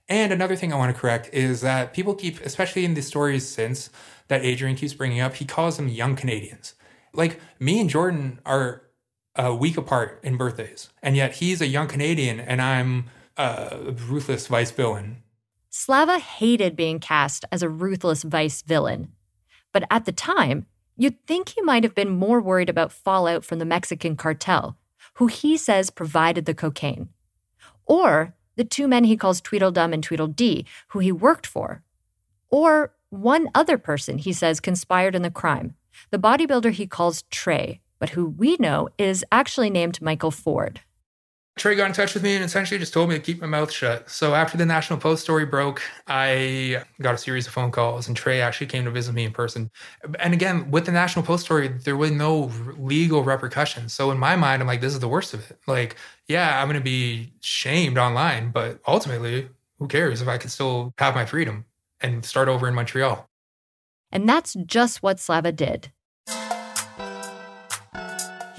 And 0.09 0.33
another 0.33 0.57
thing 0.57 0.73
I 0.73 0.77
want 0.77 0.93
to 0.93 0.99
correct 0.99 1.29
is 1.31 1.61
that 1.61 1.93
people 1.93 2.13
keep, 2.13 2.41
especially 2.41 2.83
in 2.83 2.93
the 2.93 3.01
stories 3.01 3.47
since 3.47 3.89
that 4.27 4.43
Adrian 4.43 4.75
keeps 4.75 4.93
bringing 4.93 5.21
up, 5.21 5.35
he 5.35 5.45
calls 5.45 5.77
them 5.77 5.87
young 5.87 6.17
Canadians. 6.17 6.75
Like 7.13 7.39
me 7.59 7.79
and 7.79 7.89
Jordan 7.89 8.39
are 8.45 8.83
a 9.35 9.55
week 9.55 9.77
apart 9.77 10.19
in 10.23 10.35
birthdays, 10.35 10.89
and 11.01 11.15
yet 11.15 11.35
he's 11.35 11.61
a 11.61 11.67
young 11.67 11.87
Canadian 11.87 12.41
and 12.41 12.61
I'm 12.61 13.05
a 13.37 13.93
ruthless 14.09 14.47
vice 14.47 14.71
villain. 14.71 15.23
Slava 15.69 16.19
hated 16.19 16.75
being 16.75 16.99
cast 16.99 17.45
as 17.49 17.63
a 17.63 17.69
ruthless 17.69 18.23
vice 18.23 18.61
villain. 18.61 19.13
But 19.71 19.85
at 19.89 20.03
the 20.03 20.11
time, 20.11 20.65
You'd 20.97 21.25
think 21.25 21.49
he 21.49 21.61
might 21.61 21.83
have 21.83 21.95
been 21.95 22.09
more 22.09 22.41
worried 22.41 22.69
about 22.69 22.91
fallout 22.91 23.43
from 23.43 23.59
the 23.59 23.65
Mexican 23.65 24.15
cartel, 24.15 24.77
who 25.15 25.27
he 25.27 25.57
says 25.57 25.89
provided 25.89 26.45
the 26.45 26.53
cocaine. 26.53 27.09
Or 27.85 28.35
the 28.55 28.63
two 28.63 28.87
men 28.87 29.05
he 29.05 29.17
calls 29.17 29.41
Tweedledum 29.41 29.93
and 29.93 30.03
Tweedledee, 30.03 30.65
who 30.89 30.99
he 30.99 31.11
worked 31.11 31.47
for. 31.47 31.83
Or 32.49 32.93
one 33.09 33.49
other 33.55 33.77
person 33.77 34.17
he 34.17 34.33
says 34.33 34.59
conspired 34.59 35.15
in 35.15 35.21
the 35.21 35.31
crime, 35.31 35.75
the 36.09 36.19
bodybuilder 36.19 36.71
he 36.71 36.87
calls 36.87 37.23
Trey, 37.23 37.81
but 37.99 38.09
who 38.09 38.25
we 38.25 38.57
know 38.57 38.89
is 38.97 39.25
actually 39.31 39.69
named 39.69 40.01
Michael 40.01 40.31
Ford. 40.31 40.81
Trey 41.57 41.75
got 41.75 41.87
in 41.87 41.93
touch 41.93 42.13
with 42.13 42.23
me 42.23 42.35
and 42.35 42.43
essentially 42.43 42.79
just 42.79 42.93
told 42.93 43.09
me 43.09 43.15
to 43.15 43.21
keep 43.21 43.41
my 43.41 43.47
mouth 43.47 43.71
shut. 43.71 44.09
So 44.09 44.33
after 44.33 44.57
the 44.57 44.65
National 44.65 44.97
Post 44.97 45.21
story 45.21 45.45
broke, 45.45 45.81
I 46.07 46.83
got 47.01 47.13
a 47.13 47.17
series 47.17 47.45
of 47.45 47.53
phone 47.53 47.71
calls, 47.71 48.07
and 48.07 48.15
Trey 48.15 48.41
actually 48.41 48.67
came 48.67 48.85
to 48.85 48.91
visit 48.91 49.13
me 49.13 49.25
in 49.25 49.33
person. 49.33 49.69
And 50.19 50.33
again, 50.33 50.71
with 50.71 50.85
the 50.85 50.93
National 50.93 51.25
Post 51.25 51.43
story, 51.43 51.67
there 51.67 51.97
was 51.97 52.11
no 52.11 52.49
legal 52.77 53.23
repercussions. 53.23 53.93
So 53.93 54.11
in 54.11 54.17
my 54.17 54.37
mind, 54.37 54.61
I'm 54.61 54.67
like, 54.67 54.81
this 54.81 54.93
is 54.93 55.01
the 55.01 55.09
worst 55.09 55.33
of 55.33 55.51
it. 55.51 55.59
Like, 55.67 55.97
yeah, 56.27 56.61
I'm 56.61 56.67
going 56.67 56.79
to 56.79 56.83
be 56.83 57.33
shamed 57.41 57.97
online, 57.97 58.51
but 58.51 58.79
ultimately, 58.87 59.49
who 59.77 59.87
cares 59.87 60.21
if 60.21 60.29
I 60.29 60.37
can 60.37 60.49
still 60.49 60.93
have 60.99 61.15
my 61.15 61.25
freedom 61.25 61.65
and 61.99 62.23
start 62.23 62.47
over 62.47 62.67
in 62.67 62.73
Montreal? 62.73 63.27
And 64.11 64.27
that's 64.27 64.55
just 64.65 65.03
what 65.03 65.19
Slava 65.19 65.51
did. 65.51 65.91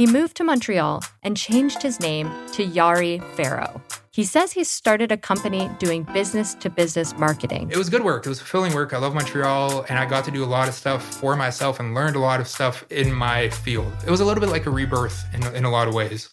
He 0.02 0.06
moved 0.06 0.36
to 0.38 0.42
Montreal 0.42 1.04
and 1.22 1.36
changed 1.36 1.80
his 1.80 2.00
name 2.00 2.28
to 2.54 2.66
Yari 2.66 3.22
Farrow. 3.36 3.80
He 4.10 4.24
says 4.24 4.50
he 4.50 4.64
started 4.64 5.12
a 5.12 5.16
company 5.16 5.70
doing 5.78 6.02
business 6.12 6.54
to 6.54 6.68
business 6.68 7.16
marketing. 7.16 7.70
It 7.70 7.76
was 7.76 7.88
good 7.88 8.02
work. 8.02 8.26
It 8.26 8.28
was 8.28 8.40
fulfilling 8.40 8.74
work. 8.74 8.94
I 8.94 8.98
love 8.98 9.14
Montreal 9.14 9.86
and 9.88 10.00
I 10.00 10.06
got 10.06 10.24
to 10.24 10.32
do 10.32 10.42
a 10.42 10.44
lot 10.44 10.66
of 10.66 10.74
stuff 10.74 11.04
for 11.04 11.36
myself 11.36 11.78
and 11.78 11.94
learned 11.94 12.16
a 12.16 12.18
lot 12.18 12.40
of 12.40 12.48
stuff 12.48 12.84
in 12.90 13.12
my 13.12 13.48
field. 13.50 13.92
It 14.04 14.10
was 14.10 14.18
a 14.18 14.24
little 14.24 14.40
bit 14.40 14.50
like 14.50 14.66
a 14.66 14.70
rebirth 14.70 15.24
in, 15.34 15.46
in 15.54 15.64
a 15.64 15.70
lot 15.70 15.86
of 15.86 15.94
ways. 15.94 16.30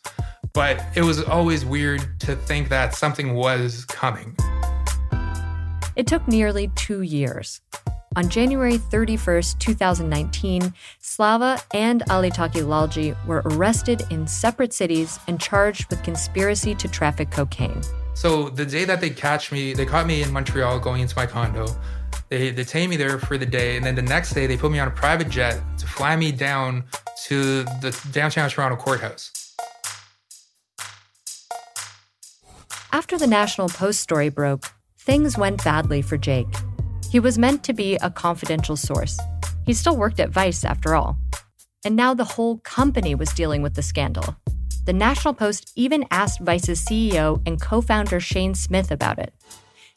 But 0.52 0.84
it 0.96 1.04
was 1.04 1.22
always 1.22 1.64
weird 1.64 2.20
to 2.22 2.36
think 2.36 2.70
that 2.70 2.96
something 2.96 3.36
was 3.36 3.86
coming. 3.86 4.36
It 5.96 6.08
took 6.08 6.28
nearly 6.28 6.72
two 6.76 7.04
years. 7.04 7.62
On 8.15 8.28
January 8.28 8.80
31st, 8.80 9.60
2019, 9.60 10.74
Slava 11.00 11.62
and 11.76 12.02
Alitaki 12.06 12.63
Lalji 12.63 13.15
were 13.28 13.43
arrested 13.45 14.02
in 14.10 14.26
separate 14.26 14.74
cities 14.74 15.19
and 15.28 15.39
charged 15.39 15.88
with 15.91 16.02
conspiracy 16.02 16.74
to 16.74 16.88
traffic 16.88 17.30
cocaine. 17.30 17.82
So 18.15 18.50
the 18.50 18.65
day 18.65 18.84
that 18.86 19.00
they 19.00 19.12
catch 19.12 19.52
me, 19.52 19.74
they 19.74 19.86
caught 19.86 20.08
me 20.08 20.24
in 20.24 20.34
Montreal 20.34 20.80
going 20.80 21.04
into 21.04 21.15
my 21.15 21.28
condo. 21.28 21.67
They 22.30 22.52
detain 22.52 22.89
me 22.89 22.98
there 22.98 23.19
for 23.19 23.38
the 23.38 23.45
day, 23.45 23.78
and 23.78 23.86
then 23.86 23.93
the 23.93 24.02
next 24.02 24.34
day 24.34 24.48
they 24.48 24.58
put 24.58 24.72
me 24.72 24.80
on 24.80 24.88
a 24.88 24.91
private 24.91 25.30
jet 25.30 25.62
to 25.78 25.86
fly 25.86 26.15
me 26.15 26.32
down 26.32 26.86
to 27.26 27.63
the 27.82 27.95
downtown 28.12 28.50
Toronto 28.50 28.76
courthouse. 28.76 29.56
After 32.91 33.19
the 33.19 33.28
National 33.28 33.69
Post 33.69 34.00
story 34.00 34.30
broke, 34.30 34.65
things 34.98 35.38
went 35.38 35.63
badly 35.63 36.02
for 36.02 36.17
Jake. 36.17 36.48
He 37.10 37.19
was 37.19 37.39
meant 37.39 37.63
to 37.63 37.74
be 37.74 37.95
a 37.95 38.12
confidential 38.12 38.76
source. 38.76 39.19
He 39.65 39.74
still 39.74 39.98
worked 39.98 40.19
at 40.19 40.30
Vice, 40.30 40.63
after 40.63 40.95
all. 40.95 41.17
And 41.84 41.95
now 41.95 42.13
the 42.13 42.24
whole 42.24 42.60
company 42.60 43.15
was 43.15 43.34
dealing 43.34 43.63
with 43.63 43.74
the 43.74 43.82
scandal. 43.82 44.36
The 44.86 44.93
National 44.93 45.34
Post 45.34 45.72
even 45.76 46.06
asked 46.12 46.39
Vice's 46.41 46.86
CEO 46.86 47.41
and 47.48 47.60
co 47.60 47.82
founder 47.82 48.19
Shane 48.19 48.54
Smith 48.54 48.91
about 48.91 49.17
it. 49.17 49.34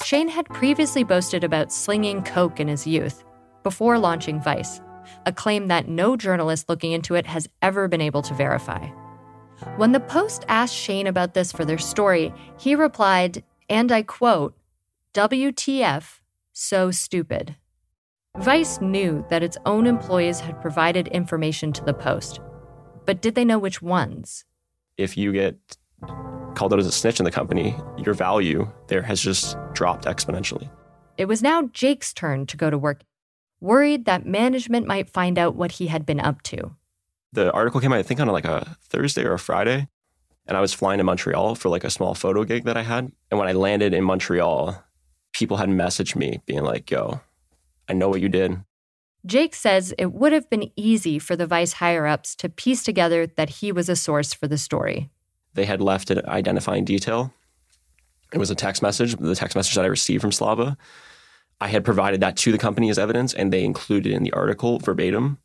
Shane 0.04 0.28
had 0.28 0.46
previously 0.46 1.04
boasted 1.04 1.44
about 1.44 1.72
slinging 1.72 2.22
coke 2.22 2.58
in 2.58 2.68
his 2.68 2.86
youth 2.86 3.24
before 3.62 3.98
launching 3.98 4.40
Vice, 4.40 4.80
a 5.26 5.32
claim 5.32 5.68
that 5.68 5.88
no 5.88 6.16
journalist 6.16 6.68
looking 6.68 6.92
into 6.92 7.14
it 7.14 7.26
has 7.26 7.48
ever 7.60 7.88
been 7.88 8.00
able 8.00 8.22
to 8.22 8.34
verify. 8.34 8.86
When 9.76 9.92
the 9.92 10.00
Post 10.00 10.44
asked 10.48 10.74
Shane 10.74 11.06
about 11.06 11.34
this 11.34 11.52
for 11.52 11.64
their 11.64 11.78
story, 11.78 12.32
he 12.58 12.74
replied, 12.74 13.44
and 13.68 13.92
I 13.92 14.02
quote, 14.02 14.56
WTF, 15.14 16.20
so 16.52 16.90
stupid. 16.90 17.56
Vice 18.38 18.80
knew 18.80 19.24
that 19.28 19.42
its 19.42 19.58
own 19.66 19.86
employees 19.86 20.40
had 20.40 20.60
provided 20.60 21.08
information 21.08 21.72
to 21.72 21.84
the 21.84 21.92
Post, 21.92 22.40
but 23.04 23.20
did 23.20 23.34
they 23.34 23.44
know 23.44 23.58
which 23.58 23.82
ones? 23.82 24.44
If 24.96 25.16
you 25.16 25.32
get 25.32 25.76
called 26.54 26.72
out 26.72 26.78
as 26.78 26.86
a 26.86 26.92
snitch 26.92 27.20
in 27.20 27.24
the 27.24 27.30
company, 27.30 27.76
your 27.98 28.14
value 28.14 28.70
there 28.88 29.02
has 29.02 29.20
just 29.20 29.56
dropped 29.72 30.04
exponentially. 30.04 30.70
It 31.18 31.26
was 31.26 31.42
now 31.42 31.68
Jake's 31.72 32.12
turn 32.12 32.46
to 32.46 32.56
go 32.56 32.70
to 32.70 32.78
work, 32.78 33.02
worried 33.60 34.06
that 34.06 34.26
management 34.26 34.86
might 34.86 35.10
find 35.10 35.38
out 35.38 35.54
what 35.54 35.72
he 35.72 35.86
had 35.88 36.06
been 36.06 36.20
up 36.20 36.42
to. 36.42 36.74
The 37.32 37.52
article 37.52 37.80
came 37.80 37.92
out, 37.92 37.98
I 37.98 38.02
think, 38.02 38.20
on 38.20 38.28
like 38.28 38.44
a 38.44 38.76
Thursday 38.82 39.24
or 39.24 39.34
a 39.34 39.38
Friday. 39.38 39.88
And 40.46 40.56
I 40.56 40.60
was 40.60 40.72
flying 40.74 40.98
to 40.98 41.04
Montreal 41.04 41.54
for 41.54 41.68
like 41.68 41.84
a 41.84 41.90
small 41.90 42.14
photo 42.14 42.44
gig 42.44 42.64
that 42.64 42.76
I 42.76 42.82
had. 42.82 43.12
And 43.30 43.38
when 43.38 43.48
I 43.48 43.52
landed 43.52 43.94
in 43.94 44.04
Montreal, 44.04 44.82
people 45.32 45.56
had 45.56 45.68
messaged 45.68 46.16
me 46.16 46.40
being 46.46 46.62
like, 46.62 46.90
yo, 46.90 47.20
I 47.88 47.92
know 47.92 48.08
what 48.08 48.20
you 48.20 48.28
did. 48.28 48.62
Jake 49.24 49.54
says 49.54 49.94
it 49.98 50.12
would 50.12 50.32
have 50.32 50.50
been 50.50 50.70
easy 50.76 51.18
for 51.18 51.36
the 51.36 51.46
Vice 51.46 51.74
higher 51.74 52.06
ups 52.06 52.34
to 52.36 52.48
piece 52.48 52.82
together 52.82 53.26
that 53.26 53.50
he 53.50 53.70
was 53.70 53.88
a 53.88 53.96
source 53.96 54.32
for 54.32 54.48
the 54.48 54.58
story. 54.58 55.10
They 55.54 55.64
had 55.64 55.80
left 55.80 56.10
an 56.10 56.26
identifying 56.26 56.84
detail. 56.84 57.32
It 58.32 58.38
was 58.38 58.50
a 58.50 58.54
text 58.54 58.82
message, 58.82 59.14
the 59.16 59.34
text 59.34 59.54
message 59.54 59.74
that 59.74 59.84
I 59.84 59.88
received 59.88 60.22
from 60.22 60.32
Slava. 60.32 60.76
I 61.60 61.68
had 61.68 61.84
provided 61.84 62.20
that 62.20 62.36
to 62.38 62.50
the 62.50 62.58
company 62.58 62.90
as 62.90 62.98
evidence, 62.98 63.32
and 63.32 63.52
they 63.52 63.64
included 63.64 64.12
in 64.12 64.24
the 64.24 64.32
article 64.32 64.78
verbatim. 64.78 65.38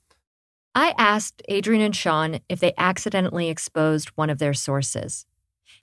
I 0.73 0.95
asked 0.97 1.43
Adrian 1.47 1.81
and 1.81 1.95
Sean 1.95 2.39
if 2.49 2.59
they 2.59 2.73
accidentally 2.77 3.49
exposed 3.49 4.09
one 4.09 4.29
of 4.29 4.39
their 4.39 4.53
sources. 4.53 5.25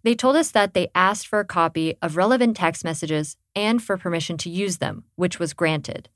They 0.05 0.15
told 0.15 0.37
us 0.37 0.51
that 0.51 0.75
they 0.75 0.91
asked 0.95 1.27
for 1.27 1.41
a 1.41 1.47
copy 1.47 1.97
of 2.03 2.17
relevant 2.17 2.57
text 2.59 2.85
messages 2.85 3.39
and 3.57 3.83
for 3.83 3.97
permission 3.97 4.37
to 4.39 4.51
use 4.51 4.77
them, 4.77 5.05
which 5.17 5.39
was 5.39 5.55
granted. 5.55 6.11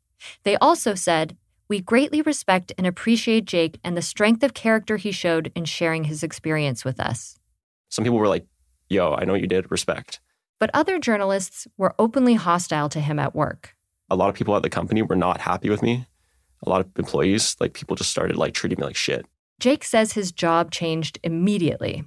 They 0.44 0.56
also 0.56 0.94
said, 0.94 1.38
We 1.68 1.80
greatly 1.80 2.20
respect 2.20 2.70
and 2.76 2.86
appreciate 2.86 3.46
Jake 3.46 3.80
and 3.82 3.96
the 3.96 4.02
strength 4.02 4.42
of 4.42 4.52
character 4.52 4.98
he 4.98 5.10
showed 5.10 5.50
in 5.54 5.64
sharing 5.64 6.04
his 6.04 6.22
experience 6.22 6.84
with 6.84 7.00
us. 7.00 7.38
Some 7.88 8.04
people 8.04 8.18
were 8.18 8.28
like, 8.28 8.46
Yo, 8.90 9.14
I 9.14 9.24
know 9.24 9.32
what 9.32 9.40
you 9.40 9.46
did, 9.46 9.70
respect. 9.70 10.20
But 10.60 10.70
other 10.74 10.98
journalists 10.98 11.66
were 11.78 11.94
openly 11.98 12.34
hostile 12.34 12.90
to 12.90 13.00
him 13.00 13.18
at 13.18 13.34
work. 13.34 13.74
A 14.10 14.16
lot 14.16 14.28
of 14.28 14.34
people 14.34 14.54
at 14.54 14.62
the 14.62 14.70
company 14.70 15.00
were 15.00 15.16
not 15.16 15.40
happy 15.40 15.70
with 15.70 15.82
me. 15.82 16.06
A 16.62 16.68
lot 16.68 16.80
of 16.80 16.88
employees, 16.96 17.56
like 17.58 17.72
people 17.72 17.96
just 17.96 18.10
started 18.10 18.36
like 18.36 18.52
treating 18.52 18.78
me 18.80 18.86
like 18.86 18.96
shit. 18.96 19.24
Jake 19.60 19.84
says 19.84 20.12
his 20.12 20.30
job 20.30 20.70
changed 20.70 21.18
immediately. 21.22 22.04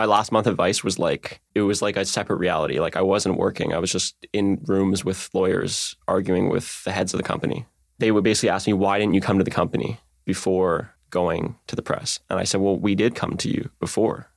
My 0.00 0.06
last 0.06 0.32
month 0.32 0.46
of 0.46 0.56
Vice 0.56 0.82
was 0.82 0.98
like, 0.98 1.42
it 1.54 1.60
was 1.60 1.82
like 1.82 1.98
a 1.98 2.06
separate 2.06 2.38
reality. 2.38 2.80
Like 2.80 2.96
I 2.96 3.02
wasn't 3.02 3.36
working. 3.36 3.74
I 3.74 3.78
was 3.78 3.92
just 3.92 4.16
in 4.32 4.58
rooms 4.64 5.04
with 5.04 5.28
lawyers 5.34 5.94
arguing 6.08 6.48
with 6.48 6.82
the 6.84 6.90
heads 6.90 7.12
of 7.12 7.18
the 7.18 7.22
company. 7.22 7.66
They 7.98 8.10
would 8.10 8.24
basically 8.24 8.48
ask 8.48 8.66
me, 8.66 8.72
why 8.72 8.98
didn't 8.98 9.12
you 9.12 9.20
come 9.20 9.36
to 9.36 9.44
the 9.44 9.50
company 9.50 10.00
before 10.24 10.94
going 11.10 11.54
to 11.66 11.76
the 11.76 11.82
press? 11.82 12.18
And 12.30 12.40
I 12.40 12.44
said, 12.44 12.62
well, 12.62 12.78
we 12.78 12.94
did 12.94 13.14
come 13.14 13.36
to 13.36 13.50
you 13.50 13.68
before. 13.78 14.30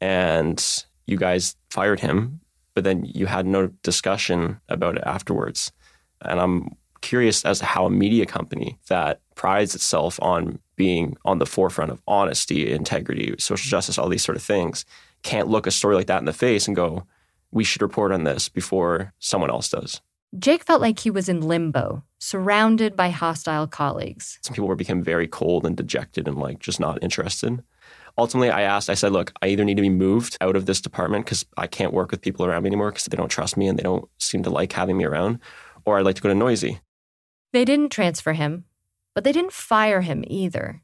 And 0.00 0.58
you 1.06 1.18
guys 1.18 1.56
fired 1.68 2.00
him, 2.00 2.40
but 2.72 2.82
then 2.82 3.04
you 3.04 3.26
had 3.26 3.44
no 3.44 3.66
discussion 3.82 4.62
about 4.70 4.96
it 4.96 5.02
afterwards. 5.04 5.72
And 6.22 6.40
I'm 6.40 6.74
curious 7.02 7.44
as 7.44 7.58
to 7.58 7.66
how 7.66 7.84
a 7.84 7.90
media 7.90 8.24
company 8.24 8.78
that 8.88 9.20
prides 9.34 9.74
itself 9.74 10.18
on 10.22 10.58
being 10.80 11.14
on 11.26 11.36
the 11.36 11.44
forefront 11.44 11.90
of 11.90 12.00
honesty, 12.08 12.72
integrity, 12.72 13.34
social 13.38 13.68
justice, 13.68 13.98
all 13.98 14.08
these 14.08 14.24
sort 14.24 14.36
of 14.36 14.42
things, 14.42 14.86
can't 15.22 15.46
look 15.46 15.66
a 15.66 15.70
story 15.70 15.94
like 15.94 16.06
that 16.06 16.20
in 16.20 16.24
the 16.24 16.32
face 16.32 16.66
and 16.66 16.74
go, 16.74 17.04
we 17.50 17.64
should 17.64 17.82
report 17.82 18.12
on 18.12 18.24
this 18.24 18.48
before 18.48 19.12
someone 19.18 19.50
else 19.50 19.68
does. 19.68 20.00
Jake 20.38 20.64
felt 20.64 20.80
like 20.80 21.00
he 21.00 21.10
was 21.10 21.28
in 21.28 21.42
limbo, 21.42 22.02
surrounded 22.18 22.96
by 22.96 23.10
hostile 23.10 23.66
colleagues. 23.66 24.38
Some 24.40 24.54
people 24.54 24.68
were 24.68 24.74
becoming 24.74 25.04
very 25.04 25.28
cold 25.28 25.66
and 25.66 25.76
dejected 25.76 26.26
and 26.26 26.38
like 26.38 26.60
just 26.60 26.80
not 26.80 27.02
interested. 27.02 27.62
Ultimately, 28.16 28.48
I 28.48 28.62
asked, 28.62 28.88
I 28.88 28.94
said, 28.94 29.12
look, 29.12 29.34
I 29.42 29.48
either 29.48 29.66
need 29.66 29.76
to 29.76 29.82
be 29.82 29.90
moved 29.90 30.38
out 30.40 30.56
of 30.56 30.64
this 30.64 30.80
department 30.80 31.26
because 31.26 31.44
I 31.58 31.66
can't 31.66 31.92
work 31.92 32.10
with 32.10 32.22
people 32.22 32.46
around 32.46 32.62
me 32.62 32.68
anymore 32.68 32.90
because 32.90 33.04
they 33.04 33.18
don't 33.18 33.28
trust 33.28 33.58
me 33.58 33.68
and 33.68 33.78
they 33.78 33.82
don't 33.82 34.08
seem 34.16 34.42
to 34.44 34.50
like 34.50 34.72
having 34.72 34.96
me 34.96 35.04
around, 35.04 35.40
or 35.84 35.98
I'd 35.98 36.06
like 36.06 36.16
to 36.16 36.22
go 36.22 36.30
to 36.30 36.34
Noisey. 36.34 36.80
They 37.52 37.66
didn't 37.66 37.90
transfer 37.90 38.32
him, 38.32 38.64
but 39.14 39.24
they 39.24 39.32
didn't 39.32 39.52
fire 39.52 40.00
him 40.00 40.24
either. 40.26 40.82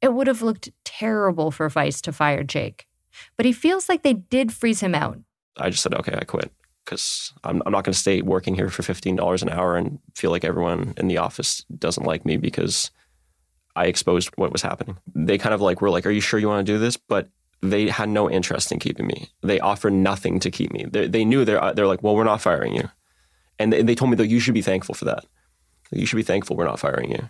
It 0.00 0.14
would 0.14 0.26
have 0.26 0.42
looked 0.42 0.70
terrible 0.84 1.50
for 1.50 1.68
Vice 1.68 2.00
to 2.02 2.12
fire 2.12 2.42
Jake, 2.42 2.86
but 3.36 3.46
he 3.46 3.52
feels 3.52 3.88
like 3.88 4.02
they 4.02 4.14
did 4.14 4.52
freeze 4.52 4.80
him 4.80 4.94
out. 4.94 5.18
I 5.56 5.70
just 5.70 5.82
said, 5.82 5.94
okay, 5.94 6.16
I 6.16 6.24
quit 6.24 6.50
because 6.84 7.32
I'm, 7.44 7.62
I'm 7.66 7.72
not 7.72 7.84
going 7.84 7.92
to 7.92 7.98
stay 7.98 8.22
working 8.22 8.54
here 8.54 8.68
for 8.70 8.82
$15 8.82 9.42
an 9.42 9.48
hour 9.50 9.76
and 9.76 9.98
feel 10.14 10.30
like 10.30 10.44
everyone 10.44 10.94
in 10.96 11.08
the 11.08 11.18
office 11.18 11.64
doesn't 11.78 12.06
like 12.06 12.24
me 12.24 12.36
because 12.36 12.90
I 13.76 13.86
exposed 13.86 14.30
what 14.36 14.52
was 14.52 14.62
happening. 14.62 14.96
They 15.14 15.38
kind 15.38 15.54
of 15.54 15.60
like 15.60 15.80
were 15.80 15.90
like, 15.90 16.06
are 16.06 16.10
you 16.10 16.20
sure 16.20 16.40
you 16.40 16.48
want 16.48 16.66
to 16.66 16.72
do 16.72 16.78
this? 16.78 16.96
But 16.96 17.28
they 17.62 17.88
had 17.88 18.08
no 18.08 18.30
interest 18.30 18.72
in 18.72 18.78
keeping 18.78 19.06
me. 19.06 19.28
They 19.42 19.60
offered 19.60 19.92
nothing 19.92 20.40
to 20.40 20.50
keep 20.50 20.72
me. 20.72 20.86
They, 20.88 21.06
they 21.06 21.24
knew 21.24 21.44
they're, 21.44 21.74
they're 21.74 21.86
like, 21.86 22.02
well, 22.02 22.16
we're 22.16 22.24
not 22.24 22.40
firing 22.40 22.74
you. 22.74 22.88
And 23.58 23.72
they, 23.72 23.82
they 23.82 23.94
told 23.94 24.10
me 24.10 24.16
that 24.16 24.28
you 24.28 24.40
should 24.40 24.54
be 24.54 24.62
thankful 24.62 24.94
for 24.94 25.04
that. 25.04 25.26
You 25.92 26.06
should 26.06 26.16
be 26.16 26.22
thankful 26.22 26.56
we're 26.56 26.64
not 26.64 26.80
firing 26.80 27.10
you. 27.10 27.28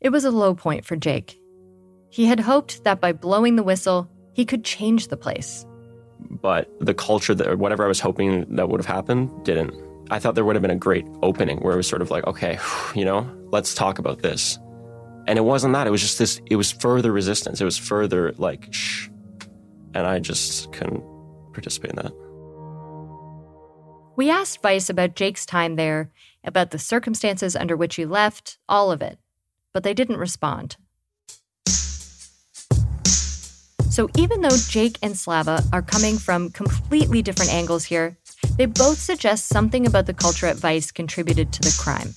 It 0.00 0.10
was 0.10 0.24
a 0.24 0.30
low 0.30 0.54
point 0.54 0.84
for 0.84 0.96
Jake. 0.96 1.38
He 2.08 2.24
had 2.26 2.40
hoped 2.40 2.84
that 2.84 3.00
by 3.00 3.12
blowing 3.12 3.56
the 3.56 3.62
whistle, 3.62 4.10
he 4.32 4.44
could 4.44 4.64
change 4.64 5.08
the 5.08 5.16
place. 5.16 5.66
But 6.18 6.70
the 6.80 6.94
culture 6.94 7.34
that, 7.34 7.58
whatever 7.58 7.84
I 7.84 7.88
was 7.88 8.00
hoping 8.00 8.46
that 8.56 8.68
would 8.68 8.80
have 8.80 8.86
happened, 8.86 9.44
didn't. 9.44 9.74
I 10.10 10.18
thought 10.18 10.34
there 10.34 10.44
would 10.44 10.56
have 10.56 10.62
been 10.62 10.70
a 10.70 10.76
great 10.76 11.06
opening 11.22 11.58
where 11.58 11.74
it 11.74 11.76
was 11.76 11.86
sort 11.86 12.02
of 12.02 12.10
like, 12.10 12.26
okay, 12.26 12.58
you 12.94 13.04
know, 13.04 13.30
let's 13.52 13.74
talk 13.74 13.98
about 13.98 14.22
this. 14.22 14.58
And 15.26 15.38
it 15.38 15.42
wasn't 15.42 15.74
that. 15.74 15.86
It 15.86 15.90
was 15.90 16.00
just 16.00 16.18
this, 16.18 16.40
it 16.46 16.56
was 16.56 16.72
further 16.72 17.12
resistance. 17.12 17.60
It 17.60 17.64
was 17.64 17.78
further 17.78 18.32
like, 18.38 18.72
shh. 18.72 19.08
And 19.94 20.06
I 20.06 20.18
just 20.18 20.72
couldn't 20.72 21.04
participate 21.52 21.90
in 21.90 21.96
that. 21.96 22.12
We 24.16 24.30
asked 24.30 24.62
Vice 24.62 24.90
about 24.90 25.14
Jake's 25.14 25.46
time 25.46 25.76
there, 25.76 26.10
about 26.42 26.70
the 26.70 26.78
circumstances 26.78 27.54
under 27.54 27.76
which 27.76 27.96
he 27.96 28.04
left, 28.06 28.58
all 28.68 28.90
of 28.90 29.02
it, 29.02 29.18
but 29.72 29.82
they 29.82 29.94
didn't 29.94 30.16
respond. 30.16 30.76
So 33.90 34.08
even 34.16 34.40
though 34.40 34.56
Jake 34.68 34.98
and 35.02 35.16
Slava 35.16 35.62
are 35.72 35.82
coming 35.82 36.16
from 36.16 36.50
completely 36.50 37.22
different 37.22 37.52
angles 37.52 37.84
here, 37.84 38.16
they 38.56 38.66
both 38.66 38.98
suggest 38.98 39.48
something 39.48 39.86
about 39.86 40.06
the 40.06 40.14
culture 40.14 40.46
at 40.46 40.56
Vice 40.56 40.90
contributed 40.90 41.52
to 41.52 41.60
the 41.60 41.76
crime. 41.78 42.14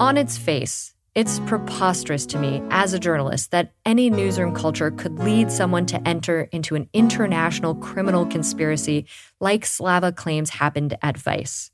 On 0.00 0.16
its 0.16 0.36
face, 0.36 0.94
it's 1.14 1.38
preposterous 1.40 2.26
to 2.26 2.38
me 2.38 2.62
as 2.70 2.94
a 2.94 2.98
journalist 2.98 3.50
that 3.52 3.72
any 3.86 4.10
newsroom 4.10 4.54
culture 4.54 4.90
could 4.90 5.18
lead 5.18 5.52
someone 5.52 5.86
to 5.86 6.08
enter 6.08 6.48
into 6.52 6.74
an 6.74 6.88
international 6.92 7.74
criminal 7.74 8.26
conspiracy 8.26 9.06
like 9.40 9.64
Slava 9.64 10.10
claims 10.10 10.50
happened 10.50 10.96
at 11.02 11.16
Vice. 11.16 11.70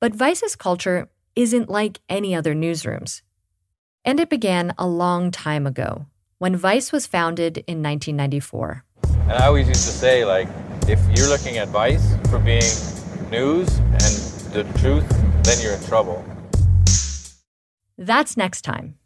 But 0.00 0.14
Vice's 0.14 0.56
culture 0.56 1.08
isn't 1.40 1.70
like 1.70 2.00
any 2.08 2.34
other 2.34 2.54
newsrooms. 2.54 3.22
And 4.04 4.20
it 4.20 4.28
began 4.28 4.74
a 4.76 4.86
long 4.86 5.30
time 5.30 5.66
ago, 5.66 6.06
when 6.38 6.54
Vice 6.56 6.92
was 6.92 7.06
founded 7.06 7.58
in 7.66 7.82
1994. 7.82 8.84
And 9.04 9.32
I 9.32 9.46
always 9.46 9.68
used 9.68 9.84
to 9.84 9.92
say, 9.92 10.24
like, 10.24 10.48
if 10.88 11.00
you're 11.16 11.28
looking 11.28 11.56
at 11.56 11.68
Vice 11.68 12.14
for 12.28 12.38
being 12.38 12.62
news 13.30 13.78
and 13.78 14.52
the 14.52 14.64
truth, 14.78 15.08
then 15.44 15.60
you're 15.62 15.74
in 15.74 15.84
trouble. 15.84 16.24
That's 17.96 18.36
next 18.36 18.62
time. 18.62 18.96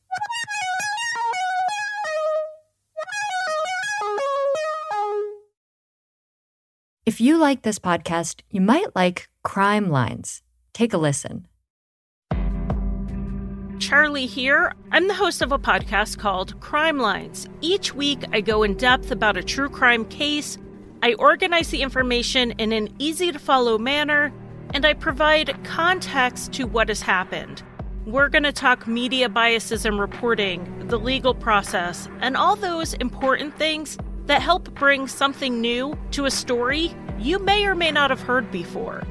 If 7.06 7.20
you 7.20 7.36
like 7.36 7.62
this 7.62 7.78
podcast, 7.78 8.40
you 8.50 8.60
might 8.60 8.96
like 8.96 9.28
Crime 9.42 9.90
Lines. 9.90 10.42
Take 10.72 10.94
a 10.94 10.98
listen. 10.98 11.46
Charlie 13.78 14.26
here. 14.26 14.72
I'm 14.92 15.08
the 15.08 15.14
host 15.14 15.42
of 15.42 15.52
a 15.52 15.58
podcast 15.58 16.18
called 16.18 16.58
Crime 16.60 16.98
Lines. 16.98 17.48
Each 17.60 17.94
week, 17.94 18.24
I 18.32 18.40
go 18.40 18.62
in 18.62 18.74
depth 18.74 19.10
about 19.10 19.36
a 19.36 19.42
true 19.42 19.68
crime 19.68 20.04
case. 20.04 20.58
I 21.02 21.14
organize 21.14 21.68
the 21.68 21.82
information 21.82 22.52
in 22.52 22.72
an 22.72 22.94
easy 22.98 23.32
to 23.32 23.38
follow 23.38 23.76
manner, 23.78 24.32
and 24.72 24.86
I 24.86 24.94
provide 24.94 25.62
context 25.64 26.52
to 26.54 26.64
what 26.64 26.88
has 26.88 27.02
happened. 27.02 27.62
We're 28.06 28.28
going 28.28 28.44
to 28.44 28.52
talk 28.52 28.86
media 28.86 29.28
biases 29.28 29.84
and 29.84 29.98
reporting, 29.98 30.86
the 30.88 30.98
legal 30.98 31.34
process, 31.34 32.08
and 32.20 32.36
all 32.36 32.56
those 32.56 32.94
important 32.94 33.56
things 33.56 33.98
that 34.26 34.42
help 34.42 34.72
bring 34.74 35.08
something 35.08 35.60
new 35.60 35.98
to 36.12 36.24
a 36.24 36.30
story 36.30 36.94
you 37.18 37.38
may 37.38 37.66
or 37.66 37.74
may 37.74 37.90
not 37.90 38.10
have 38.10 38.20
heard 38.20 38.50
before. 38.50 39.02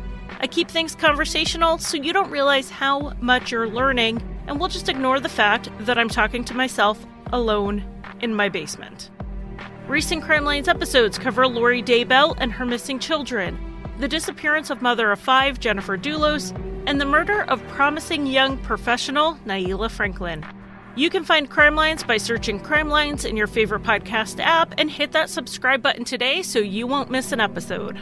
I 0.43 0.47
keep 0.47 0.69
things 0.69 0.93
conversational 0.93 1.77
so 1.77 1.95
you 1.95 2.11
don't 2.11 2.29
realize 2.29 2.69
how 2.69 3.13
much 3.21 3.49
you're 3.49 3.69
learning, 3.69 4.21
and 4.45 4.59
we'll 4.59 4.67
just 4.67 4.89
ignore 4.89 5.21
the 5.21 5.29
fact 5.29 5.69
that 5.79 5.97
I'm 5.97 6.09
talking 6.09 6.43
to 6.43 6.53
myself 6.53 6.99
alone 7.31 7.81
in 8.19 8.35
my 8.35 8.49
basement. 8.49 9.09
Recent 9.87 10.21
Crime 10.21 10.43
Lines 10.43 10.67
episodes 10.67 11.17
cover 11.17 11.47
Lori 11.47 11.81
Daybell 11.81 12.35
and 12.39 12.51
her 12.51 12.65
missing 12.65 12.99
children, 12.99 13.57
the 13.99 14.07
disappearance 14.09 14.69
of 14.69 14.81
mother 14.81 15.13
of 15.13 15.19
five, 15.21 15.61
Jennifer 15.61 15.97
Dulos, 15.97 16.51
and 16.87 16.99
the 16.99 17.05
murder 17.05 17.43
of 17.43 17.65
promising 17.69 18.27
young 18.27 18.57
professional, 18.57 19.35
Naila 19.45 19.89
Franklin. 19.89 20.45
You 20.97 21.09
can 21.09 21.23
find 21.23 21.49
Crime 21.49 21.75
Lines 21.75 22.03
by 22.03 22.17
searching 22.17 22.59
Crime 22.59 22.89
Lines 22.89 23.23
in 23.23 23.37
your 23.37 23.47
favorite 23.47 23.83
podcast 23.83 24.41
app 24.43 24.73
and 24.77 24.91
hit 24.91 25.13
that 25.13 25.29
subscribe 25.29 25.81
button 25.81 26.03
today 26.03 26.41
so 26.41 26.59
you 26.59 26.85
won't 26.85 27.09
miss 27.09 27.31
an 27.31 27.39
episode. 27.39 27.97